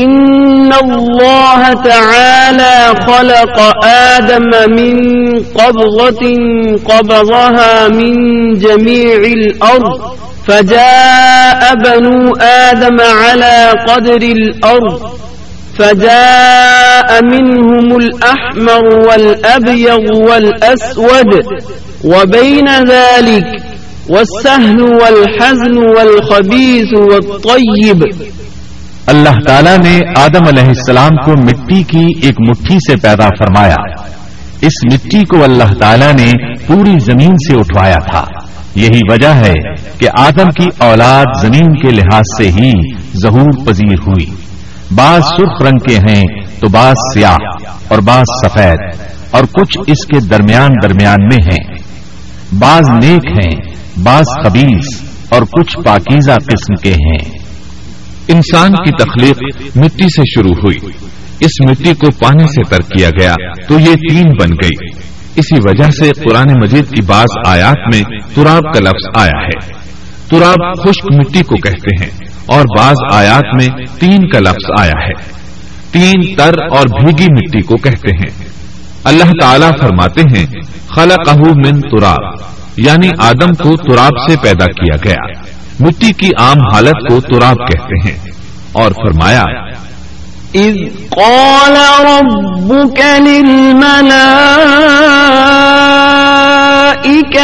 ان 0.00 0.72
اللہ 0.74 1.64
تعالی 1.84 2.76
خلق 3.00 3.58
آدم 3.86 4.48
من 4.70 4.94
قبضة 5.54 6.32
قبضها 6.86 7.88
من 7.88 8.14
جميع 8.58 9.16
الارض 9.26 10.14
فجاء 10.46 11.74
بنو 11.84 12.32
آدم 12.42 13.00
على 13.00 13.72
قدر 13.88 14.26
الارض 14.30 15.04
فجاء 15.78 17.20
منهم 17.24 17.96
الأحمر 17.96 18.84
والأبيض 19.08 20.06
والأسود 20.28 21.32
وبين 22.04 22.68
ذلك 22.68 23.46
والسهل 24.08 24.82
والحزن 24.82 25.78
والخبيث 25.78 26.92
والطيب 27.02 28.04
اللہ 29.06 29.40
تعالیٰ 29.46 29.76
نے 29.78 29.98
آدم 30.18 30.46
علیہ 30.48 30.68
السلام 30.68 31.16
کو 31.24 31.32
مٹی 31.40 31.82
کی 31.82 32.04
ایک 32.22 32.40
مٹھی 32.40 32.78
سے 32.86 32.96
پیدا 33.02 33.28
فرمایا 33.38 33.76
اس 34.66 34.78
مٹی 34.92 35.24
کو 35.24 35.42
اللہ 35.44 35.74
تعالیٰ 35.80 36.12
نے 36.12 36.30
پوری 36.66 36.98
زمین 37.04 37.36
سے 37.46 37.58
اٹھوایا 37.60 37.98
تھا 38.06 38.24
یہی 38.76 39.00
وجہ 39.10 39.34
ہے 39.36 39.52
کہ 39.98 40.08
آدم 40.18 40.50
کی 40.50 40.68
اولاد 40.84 41.38
زمین 41.42 41.74
کے 41.82 41.90
لحاظ 41.90 42.32
سے 42.38 42.48
ہی 42.50 42.72
ظہور 43.22 43.52
پذیر 43.66 44.00
ہوئی 44.06 44.26
بعض 44.94 45.22
سرخ 45.22 45.62
رنگ 45.62 45.78
کے 45.78 45.98
ہیں 45.98 46.24
تو 46.60 46.68
بعض 46.68 46.94
سیاہ 47.14 47.36
اور 47.88 47.98
بعض 47.98 48.24
سفید 48.44 48.78
اور 49.30 49.44
کچھ 49.52 49.78
اس 49.86 50.06
کے 50.06 50.20
درمیان 50.20 50.70
درمیان 50.82 51.26
میں 51.26 51.38
ہیں 51.44 51.78
بعض 52.58 52.88
نیک 52.88 53.26
ہیں 53.38 53.50
بعض 54.02 54.24
قبیز 54.44 55.02
اور 55.28 55.42
کچھ 55.42 55.76
پاکیزہ 55.84 56.32
قسم 56.32 56.74
کے 56.74 56.92
ہیں 56.92 57.18
انسان 58.28 58.72
کی 58.72 59.04
تخلیق 59.04 59.42
مٹی 59.76 60.04
سے 60.04 60.22
شروع 60.34 60.54
ہوئی 60.64 60.78
اس 61.40 61.60
مٹی 61.68 61.94
کو 61.94 62.10
پانی 62.10 62.46
سے 62.46 62.62
ترک 62.70 62.90
کیا 62.90 63.10
گیا 63.20 63.34
تو 63.68 63.78
یہ 63.78 63.94
تین 64.08 64.28
بن 64.40 64.50
گئی 64.62 64.92
اسی 65.36 65.60
وجہ 65.64 65.90
سے 65.90 66.10
قرآن 66.24 66.52
مجید 66.60 66.88
کی 66.88 67.02
بعض 67.02 67.38
آیات 67.46 67.94
میں 67.94 68.02
تراب 68.34 68.74
کا 68.74 68.80
لفظ 68.80 69.08
آیا 69.14 69.46
ہے 69.46 69.58
تراب 70.28 70.82
خشک 70.82 71.12
مٹی 71.12 71.42
کو 71.42 71.56
کہتے 71.56 72.04
ہیں 72.04 72.33
اور 72.46 72.64
بعض 72.76 72.96
آیات 73.12 73.54
میں 73.54 73.68
تین 73.98 74.28
کا 74.28 74.38
لفظ 74.38 74.70
آیا 74.80 74.98
ہے 75.06 75.12
تین 75.90 76.34
تر 76.36 76.60
اور 76.70 76.86
بھیگی 76.86 77.26
مٹی 77.32 77.62
کو 77.62 77.76
کہتے 77.76 78.16
ہیں 78.16 78.30
اللہ 79.04 79.32
تعالیٰ 79.40 79.70
فرماتے 79.80 80.20
ہیں 80.20 80.46
خلا 80.88 81.16
من 81.36 81.80
تراب 81.80 82.42
یعنی 82.76 83.08
آدم 83.18 83.54
کو 83.54 83.76
تراب 83.76 84.18
سے 84.28 84.36
پیدا 84.42 84.66
کیا 84.72 84.96
گیا 85.04 85.26
مٹی 85.80 86.12
کی 86.12 86.30
عام 86.38 86.60
حالت 86.74 87.08
کو 87.08 87.20
تراب 87.20 87.56
کہتے 87.56 88.08
ہیں 88.08 88.16
اور 88.72 88.92
فرمایا 88.92 89.44
جب 97.04 97.16
آپ 97.16 97.24
کے 97.24 97.40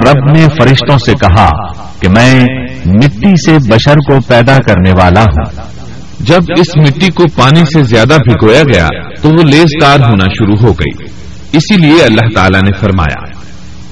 رب 0.00 0.32
نے 0.32 0.46
فرشتوں 0.60 0.98
سے 0.98 1.12
کہا 1.12 1.48
کہ 2.00 2.08
میں 2.08 2.44
مٹی 2.86 3.32
سے 3.46 3.58
بشر 3.68 3.96
کو 3.96 4.20
پیدا 4.28 4.58
کرنے 4.58 4.92
والا 4.92 5.22
ہوں 5.22 5.70
جب 6.20 6.40
اس 6.58 6.76
مٹی 6.76 7.10
کو 7.10 7.24
پانی 7.36 7.64
سے 7.64 7.82
زیادہ 7.82 8.16
بھگویا 8.28 8.62
گیا 8.62 8.88
تو 9.22 9.28
وہ 9.28 9.42
لیزدار 9.42 9.98
ہونا 9.98 10.24
شروع 10.24 10.56
ہو 10.62 10.72
گئی 10.72 11.06
اسی 11.52 11.76
لیے 11.76 12.02
اللہ 12.02 12.34
تعالی 12.34 12.58
نے 12.60 12.72
فرمایا 12.80 13.29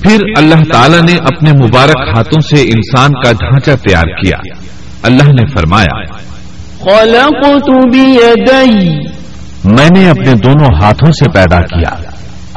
پھر 0.01 0.17
اللہ 0.37 0.63
تعالی 0.71 0.97
نے 1.01 1.15
اپنے 1.15 1.51
مبارک 1.51 2.17
ہاتھوں 2.17 2.41
سے 2.41 2.61
انسان 2.61 3.11
کا 3.23 3.31
ڈھانچہ 3.31 3.71
تیار 3.71 4.05
کیا 4.05 4.37
اللہ 5.03 5.23
نے 5.23 5.45
فرمایا 5.45 6.01
خلقت 6.81 7.69
میں 9.65 9.89
نے 9.97 10.09
اپنے 10.09 10.33
دونوں 10.33 10.75
ہاتھوں 10.81 11.11
سے 11.11 11.31
پیدا 11.31 11.61
کیا 11.61 12.10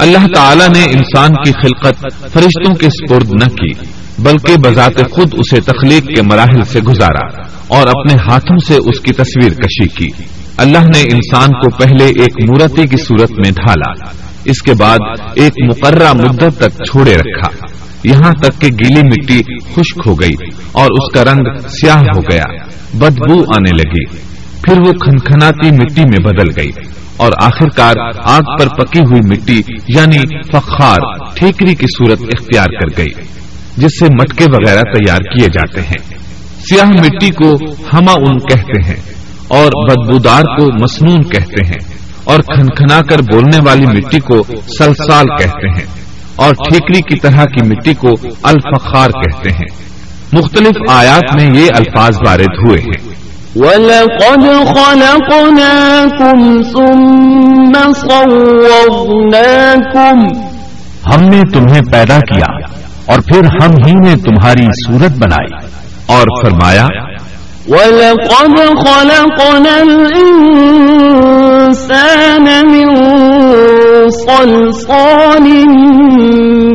اللہ 0.00 0.27
تعالیٰ 0.35 0.69
نے 0.69 0.83
انسان 0.93 1.35
کی 1.45 1.53
خلقت 1.53 2.05
فرشتوں 2.33 2.75
کے 2.75 2.89
سپرد 2.91 3.33
نہ 3.33 3.49
کی 3.55 3.73
بلکہ 4.19 4.57
بذات 4.65 4.99
خود 5.11 5.35
اسے 5.37 5.61
تخلیق 5.61 6.07
کے 6.07 6.23
مراحل 6.23 6.63
سے 6.63 6.81
گزارا 6.81 7.27
اور 7.69 7.87
اپنے 7.87 8.15
ہاتھوں 8.29 8.57
سے 8.67 8.77
اس 8.85 9.01
کی 9.01 9.13
تصویر 9.13 9.55
کشی 9.55 9.87
کی 9.89 10.09
اللہ 10.57 10.89
نے 10.89 11.03
انسان 11.13 11.55
کو 11.55 11.71
پہلے 11.77 12.05
ایک 12.05 12.41
مورتی 12.51 12.87
کی 12.87 12.97
صورت 12.97 13.31
میں 13.39 13.51
ڈھالا 13.51 13.93
اس 14.45 14.63
کے 14.63 14.75
بعد 14.75 14.99
ایک 15.35 15.63
مقررہ 15.69 16.13
مدت 16.13 16.59
تک 16.59 16.83
چھوڑے 16.83 17.15
رکھا 17.15 17.51
یہاں 18.05 18.33
تک 18.33 18.61
کہ 18.61 18.67
گیلی 18.81 19.03
مٹی 19.03 19.41
خشک 19.75 20.07
ہو 20.07 20.21
گئی 20.21 20.35
اور 20.73 20.91
اس 20.91 21.13
کا 21.15 21.25
رنگ 21.25 21.69
سیاہ 21.69 22.03
ہو 22.15 22.21
گیا 22.21 22.45
بدبو 22.95 23.41
آنے 23.57 23.71
لگی 23.73 24.05
پھر 24.63 24.81
وہ 24.81 24.93
کھنکھناتی 25.05 25.71
مٹی 25.71 26.05
میں 26.05 26.25
بدل 26.25 26.51
گئی 26.57 26.71
اور 27.17 27.33
آخر 27.43 27.69
کار 27.69 27.97
آگ 28.27 28.57
پر 28.59 28.69
پکی 28.69 29.01
ہوئی 29.01 29.21
مٹی 29.27 29.61
یعنی 29.89 30.19
فخار 30.53 31.07
ٹھیکری 31.37 31.75
کی 31.75 31.87
صورت 31.87 32.23
اختیار 32.35 32.67
کر 32.67 32.97
گئی 32.99 33.13
جس 33.77 33.99
سے 33.99 34.07
مٹکے 34.13 34.45
وغیرہ 34.45 34.83
تیار 34.83 35.19
کیے 35.19 35.47
جاتے 35.47 35.81
ہیں 35.81 36.03
سیاہ 36.69 36.91
مٹی 37.05 37.31
کو 37.31 37.55
ہما 37.93 38.13
ان 38.13 38.39
کہتے 38.39 38.83
ہیں 38.83 38.97
اور 39.49 39.89
بدبودار 39.89 40.43
کو 40.43 40.67
مسنون 40.83 41.23
کہتے 41.23 41.67
ہیں 41.67 41.79
اور 42.25 42.41
کھنکھنا 42.41 43.01
کر 43.01 43.23
بولنے 43.23 43.59
والی 43.67 43.87
مٹی 43.87 44.21
کو 44.21 44.43
سلسال 44.79 45.27
کہتے 45.39 45.69
ہیں 45.69 45.87
اور 46.37 46.55
ٹھیکری 46.55 47.01
کی 47.01 47.19
طرح 47.19 47.45
کی 47.45 47.69
مٹی 47.69 47.95
کو 47.95 48.09
الفخار 48.43 49.11
کہتے 49.11 49.53
ہیں 49.55 49.67
مختلف 50.33 50.91
آیات 50.91 51.35
میں 51.35 51.61
یہ 51.61 51.69
الفاظ 51.77 52.19
وارد 52.27 52.59
ہوئے 52.59 52.81
ہیں 52.81 53.14
وَلَقَدْ 53.57 54.45
خَلَقْنَاكُمْ 54.77 56.63
ثُمَّ 56.63 57.93
صَوَّرْنَاكُمْ 57.93 58.97
ہم 61.15 61.21
نے 61.21 61.41
تمہیں 61.53 61.81
پیدا 61.93 62.19
کیا 62.19 62.49
اور 63.07 63.19
پھر 63.19 63.41
ہم 63.45 63.71
ہی 63.87 63.93
نے 63.93 64.17
تمہاری 64.17 64.67
صورت 64.87 65.13
بنائی 65.19 65.55
اور 66.07 66.27
فرمایا 66.43 66.87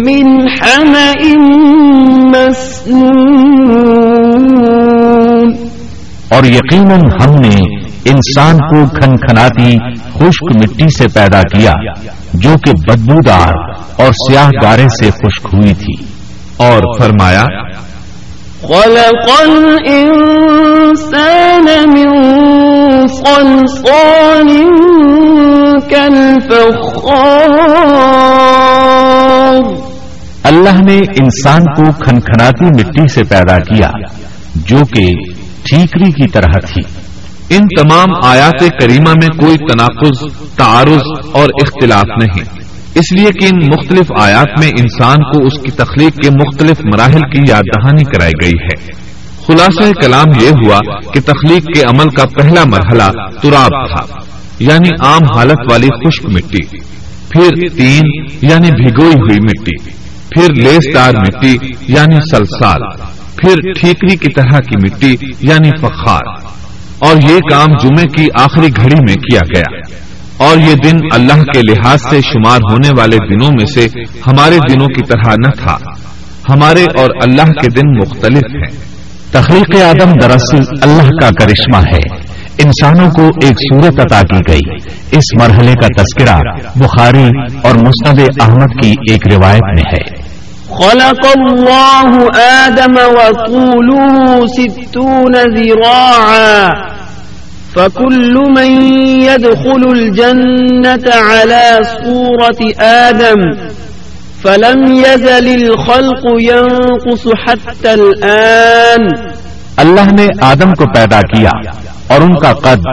مِنْ 0.05 0.47
حَمَئٍ 0.62 1.36
کو 2.89 3.98
اور 6.29 6.43
یقیناً 6.43 6.99
ہم 7.21 7.36
نے 7.36 7.55
انسان 8.05 8.58
کو 8.58 8.88
کھنکھناتی 8.89 9.77
خشک 10.13 10.55
مٹی 10.55 10.88
سے 10.97 11.08
پیدا 11.08 11.41
کیا 11.41 11.73
جو 12.34 12.53
کہ 12.65 12.71
بدبودار 12.71 13.53
اور 14.01 14.12
سیاہ 14.12 14.49
گارے 14.63 14.88
سے 14.89 15.10
خشک 15.12 15.47
ہوئی 15.53 15.73
تھی 15.73 15.93
اور 16.58 16.82
فرمایا 16.99 17.43
اللہ 30.43 30.82
نے 30.82 30.97
انسان 30.97 31.63
کو 31.63 31.91
کھنکھناتی 32.03 32.65
مٹی 32.65 33.08
سے 33.08 33.23
پیدا 33.23 33.58
کیا 33.58 33.89
جو 34.55 34.77
کہ 34.86 35.15
ٹھیکری 35.63 36.12
کی 36.12 36.27
طرح 36.32 36.60
تھی 36.73 36.82
ان 37.49 37.67
تمام 37.77 38.13
آیات 38.23 38.63
کریمہ 38.82 39.10
میں 39.10 39.27
کوئی 39.27 39.58
تناقض 39.58 40.23
تعارض 40.58 41.08
اور 41.32 41.49
اختلاف 41.62 42.05
نہیں 42.23 42.60
اس 42.95 43.12
لیے 43.12 43.32
کہ 43.32 43.45
ان 43.45 43.60
مختلف 43.65 44.12
آیات 44.19 44.60
میں 44.60 44.67
انسان 44.67 45.23
کو 45.32 45.45
اس 45.45 45.53
کی 45.63 45.71
تخلیق 45.71 46.15
کے 46.15 46.29
مختلف 46.29 46.82
مراحل 46.86 47.21
کی 47.21 47.51
یاد 47.51 47.69
دہانی 47.75 48.03
کرائی 48.03 48.34
گئی 48.41 48.53
ہے 48.53 48.93
خلاصہ 49.47 49.91
کلام 50.01 50.25
یہ 50.41 50.49
ہوا 50.49 50.79
کہ 51.13 51.19
تخلیق 51.19 51.65
کے 51.65 51.82
عمل 51.82 52.10
کا 52.10 52.25
پہلا 52.25 52.63
مرحلہ 52.67 53.12
تراب 53.41 53.88
تھا 53.88 54.05
یعنی 54.60 54.89
عام 55.01 55.38
حالت 55.38 55.71
والی 55.71 55.88
خشک 55.88 56.25
مٹی 56.25 56.67
پھر 57.29 57.69
تین 57.77 58.12
یعنی 58.41 58.71
بھگوئی 58.71 59.13
ہوئی 59.13 59.39
مٹی 59.39 59.75
پھر 60.29 60.53
لیس 60.53 60.93
دار 60.95 61.13
مٹی 61.13 61.58
یعنی 61.88 62.19
سلسال 62.32 62.82
پھر 63.41 63.71
ٹھیکری 63.82 64.15
کی 64.15 64.34
طرح 64.34 64.60
کی 64.60 64.78
مٹی 64.84 65.15
یعنی 65.41 65.70
فخار 65.82 66.30
اور 66.99 67.15
یہ 67.30 67.39
کام 67.49 67.78
جمعے 67.78 68.05
کی 68.15 68.28
آخری 68.34 68.67
گھڑی 68.76 68.95
میں 68.99 69.15
کیا 69.15 69.41
گیا 69.55 69.72
اور 70.38 70.57
یہ 70.57 70.76
دن 70.84 70.97
اللہ 71.13 71.43
کے 71.43 71.61
لحاظ 71.61 72.01
سے 72.09 72.20
شمار 72.22 72.59
ہونے 72.72 72.89
والے 72.97 73.17
دنوں 73.30 73.51
میں 73.51 73.65
سے 73.65 73.88
ہمارے 74.28 74.57
دنوں 74.70 74.88
کی 74.88 75.01
طرح 75.07 75.34
نہ 75.38 75.51
تھا 75.63 75.78
ہمارے 76.49 76.84
اور 76.97 77.09
اللہ 77.22 77.51
کے 77.51 77.67
دن 77.70 77.97
مختلف 77.97 78.55
ہیں 78.55 78.72
تخلیق 79.32 79.76
آدم 79.82 80.13
دراصل 80.22 80.61
اللہ 80.82 81.09
کا 81.22 81.30
کرشمہ 81.39 81.78
ہے 81.78 82.01
انسانوں 82.63 83.09
کو 83.09 83.26
ایک 83.45 83.59
صورت 83.59 83.99
عطا 83.99 84.22
کی 84.22 84.39
گئی 84.47 84.78
اس 85.11 85.28
مرحلے 85.39 85.74
کا 85.74 85.88
تذکرہ 85.97 86.38
بخاری 86.76 87.28
اور 87.63 87.76
مصنب 87.76 88.22
احمد 88.41 88.82
کی 88.82 88.93
ایک 89.11 89.28
روایت 89.34 89.76
میں 89.76 89.84
ہے 89.93 90.18
خلق 90.80 91.26
الله 91.38 92.28
آدم 92.65 92.97
آدم 92.97 93.15
وطوله 93.15 94.47
ستون 94.47 95.36
ذراعا 95.55 96.70
فكل 97.76 98.34
من 98.57 98.82
يدخل 99.22 99.84
الجنة 99.91 101.15
على 101.15 101.80
صورة 101.84 102.61
فلم 104.43 104.93
يزل 104.93 105.47
الخلق 105.55 106.24
ينقص 106.41 107.28
حتى 107.45 107.93
الآن 107.93 109.07
اللہ 109.78 110.11
نے 110.13 110.28
آدم 110.45 110.74
کو 110.80 110.86
پیدا 110.93 111.20
کیا 111.34 111.49
اور 112.07 112.22
ان 112.22 112.34
کا 112.36 112.51
قد 112.63 112.88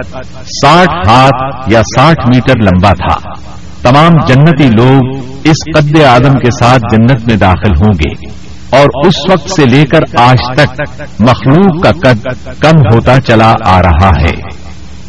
ساٹھ 0.55 1.09
ہاتھ 1.09 1.71
یا 1.73 1.83
ساٹھ 1.95 2.29
میٹر 2.29 2.63
لمبا 2.63 2.93
تھا 2.99 3.17
تمام 3.83 4.25
جنتی 4.29 4.69
لوگ 4.75 5.36
اس 5.49 5.63
قد 5.75 6.01
آدم 6.01 6.39
کے 6.39 6.51
ساتھ 6.51 6.83
جنت 6.93 7.29
میں 7.29 7.37
داخل 7.37 7.77
ہوں 7.81 7.93
گے 7.95 8.11
اور 8.71 9.07
اس 9.07 9.15
وقت 9.31 9.51
سے 9.51 9.65
لے 9.65 9.85
کر 9.85 10.05
آج 10.19 10.45
تک 10.57 11.03
مخلوق 11.21 11.83
کا 11.83 11.91
قد 12.03 12.27
کم 12.61 12.81
ہوتا 12.95 13.21
چلا 13.21 13.53
آ 13.65 13.81
رہا 13.83 14.11
ہے 14.21 14.35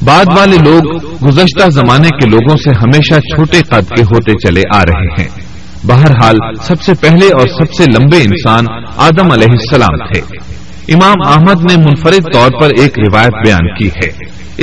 بعد 0.03 0.25
والے 0.37 0.57
لوگ 0.57 1.05
گزشتہ 1.25 1.69
زمانے 1.69 2.09
کے 2.09 2.29
لوگوں 2.29 2.57
سے 2.57 2.69
ہمیشہ 2.69 3.19
چھوٹے 3.19 3.61
قد 3.61 3.89
کے 3.89 4.03
ہوتے 4.03 4.37
چلے 4.47 4.61
آ 4.75 4.81
رہے 4.81 5.21
ہیں 5.21 5.27
بہرحال 5.85 6.35
سب 6.61 6.81
سے 6.81 6.93
پہلے 6.93 7.25
اور 7.25 7.47
سب 7.47 7.73
سے 7.73 7.91
لمبے 7.91 8.17
انسان 8.17 8.65
آدم 8.97 9.31
علیہ 9.31 9.51
السلام 9.51 9.97
تھے 10.13 10.21
امام 10.93 11.27
احمد 11.27 11.71
نے 11.71 11.75
منفرد 11.75 12.33
طور 12.33 12.61
پر 12.61 12.69
ایک 12.79 12.99
روایت 12.99 13.33
بیان 13.45 13.75
کی 13.77 13.87
ہے 13.95 14.09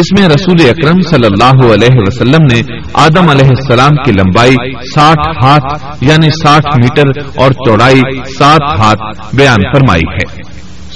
اس 0.00 0.07
میں 0.19 0.29
رسول 0.29 0.61
اکرم 0.69 1.01
صلی 1.01 1.27
اللہ 1.27 1.61
علیہ 1.73 2.05
وسلم 2.07 2.47
نے 2.53 2.61
آدم 2.93 3.29
علیہ 3.29 3.49
السلام 3.49 3.99
کی 4.05 4.13
لمبائی 4.13 4.57
ساٹھ 4.95 5.21
ہاتھ 5.43 6.05
یعنی 6.05 6.31
ساٹھ 6.31 6.67
میٹر 6.79 7.11
اور 7.37 7.53
چوڑائی 7.67 8.01
سات 8.39 8.65
ہاتھ 8.81 9.35
بیان 9.35 9.67
فرمائی 9.75 10.09
ہے 10.11 10.27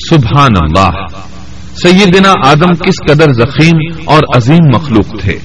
سبحان 0.08 0.56
اللہ 0.56 0.98
سیدنا 1.74 2.32
آدم 2.44 2.74
کس 2.74 3.00
قدر 3.08 3.32
زخیم 3.34 3.78
اور 4.06 4.22
عظیم 4.36 4.68
مخلوق 4.74 5.14
تھے 5.20 5.38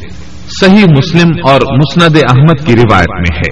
صحیح 0.59 0.85
مسلم 0.97 1.35
اور 1.45 1.61
مسند 1.75 2.17
احمد 2.29 2.65
کی 2.67 2.75
روایت 2.75 3.15
میں 3.19 3.37
ہے 3.37 3.51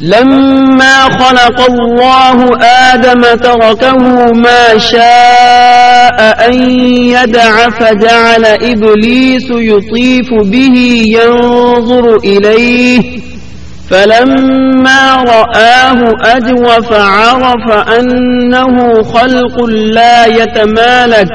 لما 0.00 1.04
خلق 1.18 1.70
الله 1.70 2.50
آدم 2.92 3.20
تركه 3.22 3.96
ما 4.32 4.78
شاء 4.78 6.48
أن 6.48 6.70
يدع 6.90 7.70
فجعل 7.70 8.44
إبليس 8.44 9.50
يطيف 9.50 10.30
به 10.44 11.02
ينظر 11.06 12.16
إليه 12.16 13.02
فلما 13.90 15.14
رآه 15.16 16.00
أجوف 16.24 16.92
عرف 16.92 17.88
أنه 17.98 19.02
خلق 19.02 19.64
لا 19.94 20.26
يتمالك 20.26 21.28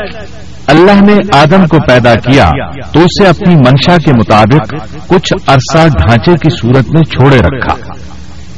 اللہ 0.72 1.00
نے 1.06 1.14
آدم 1.36 1.66
کو 1.68 1.78
پیدا 1.88 2.14
کیا 2.26 2.50
تو 2.94 3.04
اسے 3.04 3.28
اپنی 3.28 3.56
منشا 3.56 3.96
کے 4.06 4.14
مطابق 4.18 4.74
کچھ 5.08 5.34
عرصہ 5.54 5.88
ڈھانچے 5.96 6.36
کی 6.44 6.50
صورت 6.58 6.92
میں 6.96 7.04
چھوڑے 7.14 7.38
رکھا 7.46 7.76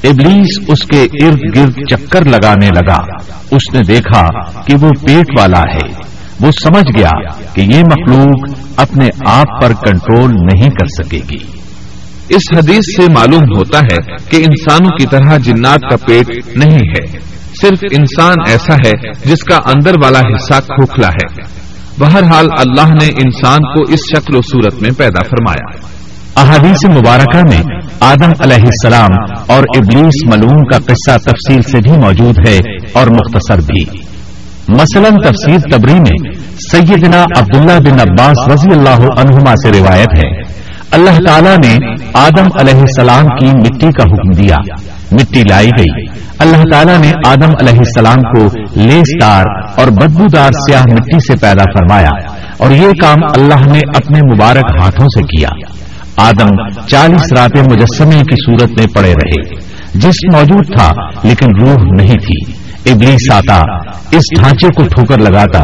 ابلیس 0.04 0.60
اس 0.68 0.84
کے 0.88 1.04
ارد 1.26 1.42
گرد 1.56 1.76
چکر 1.90 2.26
لگانے 2.26 2.68
لگا 2.68 2.98
اس 3.52 3.74
نے 3.74 3.82
دیکھا 3.88 4.22
کہ 4.66 4.76
وہ 4.82 4.90
پیٹ 5.08 5.40
والا 5.40 5.62
ہے 5.74 5.88
وہ 6.40 6.52
سمجھ 6.64 6.98
گیا 6.98 7.10
کہ 7.54 7.62
یہ 7.62 7.84
مخلوق 7.92 8.50
اپنے 8.78 9.10
آپ 9.26 9.62
پر 9.62 9.74
کنٹرول 9.74 10.32
نہیں 10.32 10.70
کر 10.70 11.04
سکے 11.04 11.20
گی 11.30 11.40
اس 12.30 12.44
حدیث 12.58 12.90
سے 12.96 13.12
معلوم 13.12 13.44
ہوتا 13.58 13.80
ہے 13.80 14.00
کہ 14.30 14.36
انسانوں 14.36 14.98
کی 14.98 15.06
طرح 15.06 15.38
جنات 15.38 15.82
کا 15.92 15.96
پیٹ 16.08 16.58
نہیں 16.58 16.90
ہے 16.90 17.06
صرف 17.62 17.84
انسان 17.92 18.36
ایسا 18.48 18.76
ہے 18.76 19.12
جس 19.26 19.44
کا 19.44 19.58
اندر 19.66 19.94
والا 20.04 20.20
حصہ 20.20 20.60
کھوکھلا 20.60 21.08
ہے 21.08 21.28
بہرحال 22.00 22.48
اللہ 22.58 22.94
نے 22.94 23.08
انسان 23.08 23.60
کو 23.74 23.82
اس 23.94 24.00
شکل 24.16 24.36
و 24.36 24.42
صورت 24.42 24.82
میں 24.82 24.90
پیدا 24.98 25.24
فرمایا 25.24 25.92
احادیث 26.38 26.84
مبارکہ 26.88 27.42
میں 27.42 27.62
آدم 28.00 28.32
علیہ 28.40 28.66
السلام 28.66 29.16
اور 29.48 29.64
ابلیس 29.78 30.20
ملوم 30.26 30.62
کا 30.64 30.78
قصہ 30.86 31.16
تفصیل 31.18 31.62
سے 31.62 31.80
بھی 31.80 31.98
موجود 31.98 32.38
ہے 32.48 32.58
اور 32.94 33.08
مختصر 33.08 33.64
بھی 33.66 33.84
مثلا 34.70 35.10
تفسیر 35.24 35.68
تبری 35.72 35.98
میں 36.00 36.14
سیدنا 36.62 37.24
عبداللہ 37.38 37.78
بن 37.80 38.00
عباس 38.00 38.48
رضی 38.52 38.72
اللہ 38.72 39.04
عنہما 39.18 39.54
سے 39.64 39.72
روایت 39.72 40.16
ہے 40.16 40.30
اللہ 40.92 41.20
تعالیٰ 41.26 41.56
نے 41.66 41.76
آدم 42.14 42.48
علیہ 42.60 42.80
السلام 42.80 43.28
کی 43.40 43.52
مٹی 43.58 43.92
کا 43.92 44.04
حکم 44.04 44.32
دیا 44.32 44.58
مٹی 45.12 45.44
لائی 45.50 45.70
گئی 45.78 46.06
اللہ 46.40 46.64
تعالیٰ 46.72 46.98
نے 46.98 47.12
آدم 47.28 47.58
علیہ 47.60 47.80
السلام 47.80 48.24
کو 48.32 48.48
لیس 48.76 49.14
دار 49.22 49.52
اور 49.78 49.88
بدبو 49.98 50.28
دار 50.34 50.58
سیاہ 50.60 50.84
مٹی 50.92 51.20
سے 51.28 51.38
پیدا 51.42 51.64
فرمایا 51.74 52.16
اور 52.58 52.72
یہ 52.72 52.90
کام 53.02 53.24
اللہ 53.26 53.68
نے 53.72 53.80
اپنے 53.96 54.22
مبارک 54.34 54.76
ہاتھوں 54.80 55.08
سے 55.08 55.24
کیا 55.28 55.50
آدم 56.18 56.56
چالیس 56.88 57.34
راتیں 57.34 57.62
مجسمے 57.62 58.22
کی 58.24 58.36
صورت 58.46 58.80
میں 58.80 58.88
پڑے 58.96 59.14
رہے 59.14 59.42
جسم 59.94 60.36
موجود 60.36 60.78
تھا 60.78 60.92
لیکن 61.24 61.56
روح 61.62 61.76
نہیں 61.96 62.18
تھی 62.18 62.62
ابلی 62.92 63.16
ساتا 63.30 63.62
اس 64.12 64.24
ڈھانچے 64.40 64.68
کو 64.68 64.84
ٹھوکر 64.84 65.18
لگاتا 65.18 65.60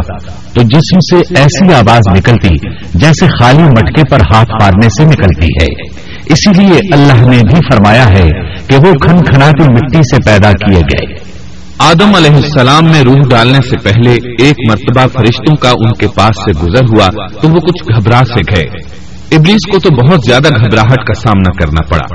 تو 0.54 0.62
جسم 0.62 1.00
سے 1.00 1.40
ایسی 1.40 1.74
آواز 1.74 2.18
نکلتی 2.18 2.56
جیسے 2.94 3.28
خالی 3.40 3.64
مٹکے 3.64 4.04
پر 4.10 4.20
ہاتھ 4.34 4.52
مارنے 4.62 4.90
سے 4.90 5.06
نکلتی 5.06 5.48
ہے 5.62 5.68
اسی 6.30 6.54
لیے 6.58 6.78
اللہ 6.94 7.26
نے 7.30 7.38
بھی 7.38 7.60
فرمایا 7.72 8.06
ہے 8.08 8.30
کہ 8.68 8.76
وہ 8.76 8.94
کھن 8.94 9.16
خنکھنا 9.16 9.46
مٹی 9.46 10.02
سے 10.12 10.18
پیدا 10.26 10.52
کیے 10.52 10.80
گئے 10.80 11.28
آدم 11.80 12.16
علیہ 12.16 12.36
السلام 12.36 12.86
میں 12.86 13.02
روح 13.02 13.22
ڈالنے 13.30 13.60
سے 13.62 13.78
پہلے 13.84 14.14
ایک 14.14 14.56
مرتبہ 14.70 15.08
فرشتوں 15.14 15.56
کا 15.56 15.70
ان 15.70 15.94
کے 15.94 16.08
پاس 16.08 16.36
سے 16.36 16.52
گزر 16.64 16.84
ہوا 16.84 17.10
تو 17.42 17.50
وہ 17.50 17.60
کچھ 17.60 17.84
گھبرا 17.96 18.22
سے 18.34 18.42
گئے 18.52 18.66
ابلیس 19.36 19.66
کو 19.72 19.80
تو 19.80 19.90
بہت 19.96 20.20
زیادہ 20.26 20.48
گھبراہٹ 20.48 21.08
کا 21.08 21.14
سامنا 21.14 21.52
کرنا 21.58 21.82
پڑا 21.88 22.06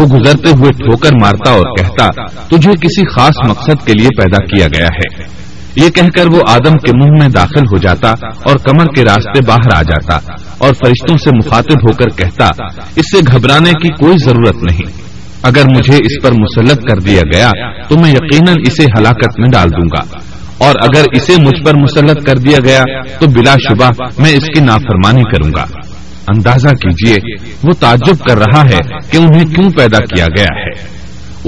وہ 0.00 0.04
گزرتے 0.06 0.50
ہوئے 0.50 0.70
ٹھوکر 0.70 1.16
مارتا 1.22 1.50
اور 1.50 1.76
کہتا 1.76 2.08
تجھے 2.48 2.72
کسی 2.72 3.06
خاص 3.14 3.34
مقصد 3.48 3.86
کے 3.86 3.92
لیے 3.92 4.08
پیدا 4.16 4.44
کیا 4.44 4.66
گیا 4.66 4.86
ہے 4.86 5.08
یہ 5.76 5.88
کہہ 5.88 6.08
کر 6.14 6.26
وہ 6.26 6.40
آدم 6.48 6.76
کے 6.78 6.92
منہ 6.94 7.16
میں 7.20 7.28
داخل 7.28 7.66
ہو 7.72 7.78
جاتا 7.78 8.10
اور 8.46 8.56
کمر 8.56 8.92
کے 8.94 9.04
راستے 9.04 9.40
باہر 9.46 9.74
آ 9.76 9.82
جاتا 9.82 10.16
اور 10.58 10.74
فرشتوں 10.74 11.16
سے 11.16 11.36
مخاطب 11.36 11.88
ہو 11.88 11.92
کر 11.92 12.08
کہتا 12.16 12.48
اس 12.96 13.10
سے 13.12 13.20
گھبرانے 13.32 13.70
کی 13.82 13.88
کوئی 13.88 14.16
ضرورت 14.24 14.62
نہیں 14.62 14.92
اگر 15.42 15.64
مجھے 15.76 15.96
اس 15.96 16.22
پر 16.22 16.32
مسلط 16.32 16.84
کر 16.88 17.00
دیا 17.00 17.22
گیا 17.32 17.50
تو 17.88 17.98
میں 17.98 18.10
یقیناً 18.10 18.62
اسے 18.66 18.84
ہلاکت 18.98 19.40
میں 19.40 19.50
ڈال 19.52 19.70
دوں 19.70 19.88
گا 19.88 20.04
اور 20.58 20.74
اگر 20.80 21.04
اسے 21.12 21.36
مجھ 21.42 21.64
پر 21.64 21.74
مسلط 21.74 22.26
کر 22.26 22.36
دیا 22.36 22.58
گیا 22.64 22.82
تو 23.18 23.26
بلا 23.30 23.54
شبہ 23.68 23.90
میں 24.18 24.32
اس 24.32 24.44
کی 24.54 24.60
نافرمانی 24.60 25.22
کروں 25.22 25.50
گا 25.56 25.64
اندازہ 26.28 26.68
کیجئے 26.68 27.18
وہ 27.64 27.72
تعجب 27.80 28.24
کر 28.28 28.38
رہا 28.38 28.60
ہے 28.60 28.80
کہ 29.10 29.16
انہیں 29.16 29.44
کیوں 29.44 29.70
پیدا 29.70 29.98
کیا 30.04 30.26
گیا 30.26 30.54
ہے 30.56 30.70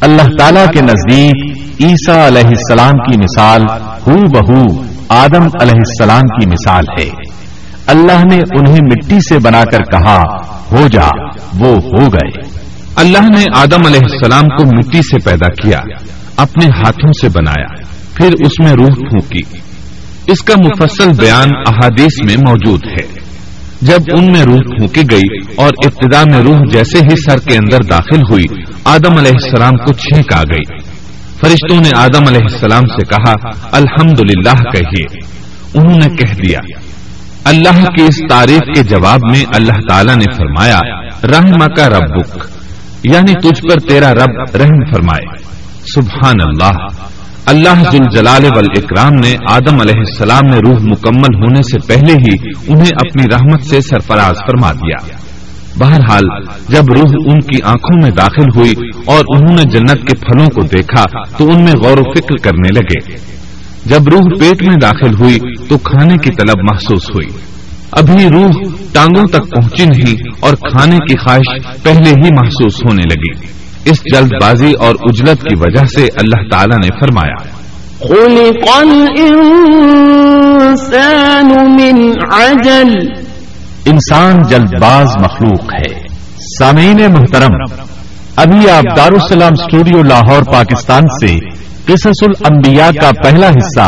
اللہ 0.02 0.28
تعالیٰ 0.40 0.66
کے 0.74 0.82
نزدیک 0.82 1.82
عیسیٰ 1.82 2.28
علیہ 2.28 2.48
السلام 2.48 3.00
کی 3.00 3.18
مثال 3.18 3.62
ہو 4.08 4.16
بہو 4.34 4.64
آدم 5.10 5.48
علیہ 5.62 5.82
السلام 5.86 6.28
کی 6.28 6.50
مثال 6.50 6.86
ہے 7.00 7.27
اللہ 7.88 8.24
نے 8.32 8.36
انہیں 8.36 8.80
مٹی 8.82 9.20
سے 9.30 9.40
بنا 9.40 9.64
کر 9.64 9.84
کہا 9.84 10.18
ہو 10.72 10.88
جا 10.88 11.08
وہ 11.54 11.74
ہو 11.74 12.08
گئے 12.08 12.50
اللہ 12.96 13.30
نے 13.36 13.44
آدم 13.56 13.86
علیہ 13.86 14.00
السلام 14.04 14.44
کو 14.44 14.66
مٹی 14.66 15.02
سے 15.02 15.20
پیدا 15.26 15.50
کیا 15.54 15.80
اپنے 16.38 16.66
ہاتھوں 16.66 17.12
سے 17.22 17.30
بنایا 17.30 17.68
پھر 18.14 18.26
اس 18.26 18.60
میں 18.60 18.72
روح 18.72 18.96
پھونکی 19.10 19.42
اس 20.28 20.44
کا 20.44 20.54
مفصل 20.58 21.10
بیان 21.18 21.50
احادیث 21.68 22.20
میں 22.26 22.38
موجود 22.38 22.86
ہے 22.86 23.08
جب 23.82 24.00
ان 24.18 24.32
میں 24.32 24.42
روح 24.42 24.60
پھونکی 24.60 25.02
گئی 25.12 25.40
اور 25.56 25.74
ابتدا 25.86 26.24
میں 26.32 26.40
روح 26.40 26.60
جیسے 26.72 26.98
ہی 26.98 27.16
سر 27.16 27.38
کے 27.38 27.56
اندر 27.56 27.84
داخل 27.84 28.22
ہوئی 28.32 28.46
آدم 28.84 29.18
علیہ 29.18 29.32
السلام 29.44 29.78
کو 29.78 29.94
چھینک 29.94 30.34
آ 30.34 30.44
گئی 30.44 30.80
فرشتوں 31.40 31.82
نے 31.82 31.90
آدم 31.96 32.28
علیہ 32.28 32.44
السلام 32.44 32.86
سے 32.86 33.06
کہا 33.06 33.34
الحمد 33.72 34.20
للہ 34.20 34.72
کہیے 34.72 35.06
انہوں 35.74 35.98
نے 35.98 36.16
کہہ 36.16 36.34
دیا 36.42 36.60
اللہ 37.48 37.84
کی 37.96 38.04
اس 38.04 38.18
تعریف 38.30 38.70
کے 38.76 38.82
جواب 38.84 39.26
میں 39.32 39.44
اللہ 39.54 39.78
تعالیٰ 39.90 40.16
نے 40.16 40.26
فرمایا 40.38 40.80
رحم 41.24 41.62
کا 41.76 41.86
رب 41.90 42.16
یعنی 43.04 43.34
پر 43.70 43.80
تیرا 43.90 44.12
رب 44.14 44.56
رحم 44.56 44.82
فرمائے 44.92 45.28
سبحان 45.94 46.42
اللہ 46.42 46.82
اللہ 47.46 47.84
جلال 48.16 48.46
والاکرام 48.46 49.20
نے 49.20 49.36
آدم 49.50 49.80
علیہ 49.82 50.00
السلام 50.00 50.50
میں 50.52 50.58
روح 50.58 50.84
مکمل 50.84 51.38
ہونے 51.44 51.62
سے 51.62 51.80
پہلے 51.88 52.14
ہی 52.14 52.34
انہیں 52.68 52.92
اپنی 52.98 53.30
رحمت 53.34 53.64
سے 53.64 53.82
سرفراز 53.82 54.44
فرما 54.48 54.72
دیا 54.72 55.00
بہرحال 55.78 56.30
جب 56.70 56.92
روح 56.92 57.16
ان 57.26 57.40
کی 57.40 57.62
آنکھوں 57.66 58.02
میں 58.02 58.12
داخل 58.12 58.52
ہوئی 58.56 58.74
اور 59.06 59.34
انہوں 59.36 59.56
نے 59.56 59.70
جنت 59.70 60.06
کے 60.08 60.18
پھلوں 60.18 60.50
کو 60.50 60.68
دیکھا 60.68 61.06
تو 61.38 61.50
ان 61.50 61.64
میں 61.64 61.74
غور 61.84 61.98
و 61.98 62.10
فکر 62.14 62.44
کرنے 62.44 62.80
لگے 62.80 63.02
جب 63.86 64.08
روح 64.08 64.26
پیٹ 64.40 64.64
میں 64.64 64.76
داخل 64.82 65.14
ہوئی 65.20 65.40
تو 65.70 65.78
کھانے 65.78 66.16
کی 66.18 66.32
طلب 66.32 66.64
محسوس 66.64 67.10
ہوئی 67.10 67.28
ابھی 67.92 68.28
روح 68.28 68.58
ٹانگوں 68.94 69.24
تک 69.28 69.50
پہنچی 69.52 69.86
نہیں 69.86 70.30
اور 70.40 70.54
کھانے 70.54 70.98
کی 70.98 71.18
خواہش 71.18 71.50
پہلے 71.84 72.10
ہی 72.10 72.32
محسوس 72.34 72.80
ہونے 72.84 73.04
لگی 73.04 73.32
اس 73.86 74.02
جلد 74.14 74.32
بازی 74.42 74.72
اور 74.80 74.96
اجلت 75.02 75.42
کی 75.42 75.56
وجہ 75.60 75.86
سے 75.86 76.08
اللہ 76.18 76.48
تعالی 76.52 76.78
نے 76.78 76.90
فرمایا 77.00 77.36
انسان 83.86 84.42
جلد 84.50 84.74
باز 84.82 85.18
مخلوق 85.20 85.74
ہے 85.74 85.94
سامعین 86.60 87.02
محترم 87.14 87.56
ابھی 88.36 88.70
آپ 88.70 88.98
دارالسلام 88.98 89.54
اسٹوڈیو 89.60 90.02
لاہور 90.04 90.44
پاکستان 90.54 91.04
سے 91.22 91.36
قصص 91.88 92.24
الانبیاء 92.24 92.90
کا 93.02 93.12
پہلا 93.24 93.50
حصہ 93.50 93.88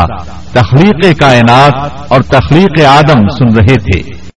تخلیق 0.52 1.18
کائنات 1.18 2.12
اور 2.12 2.20
تخلیق 2.28 2.80
آدم 2.86 3.28
سن 3.28 3.52
رہے 3.56 3.76
تھے 3.80 4.19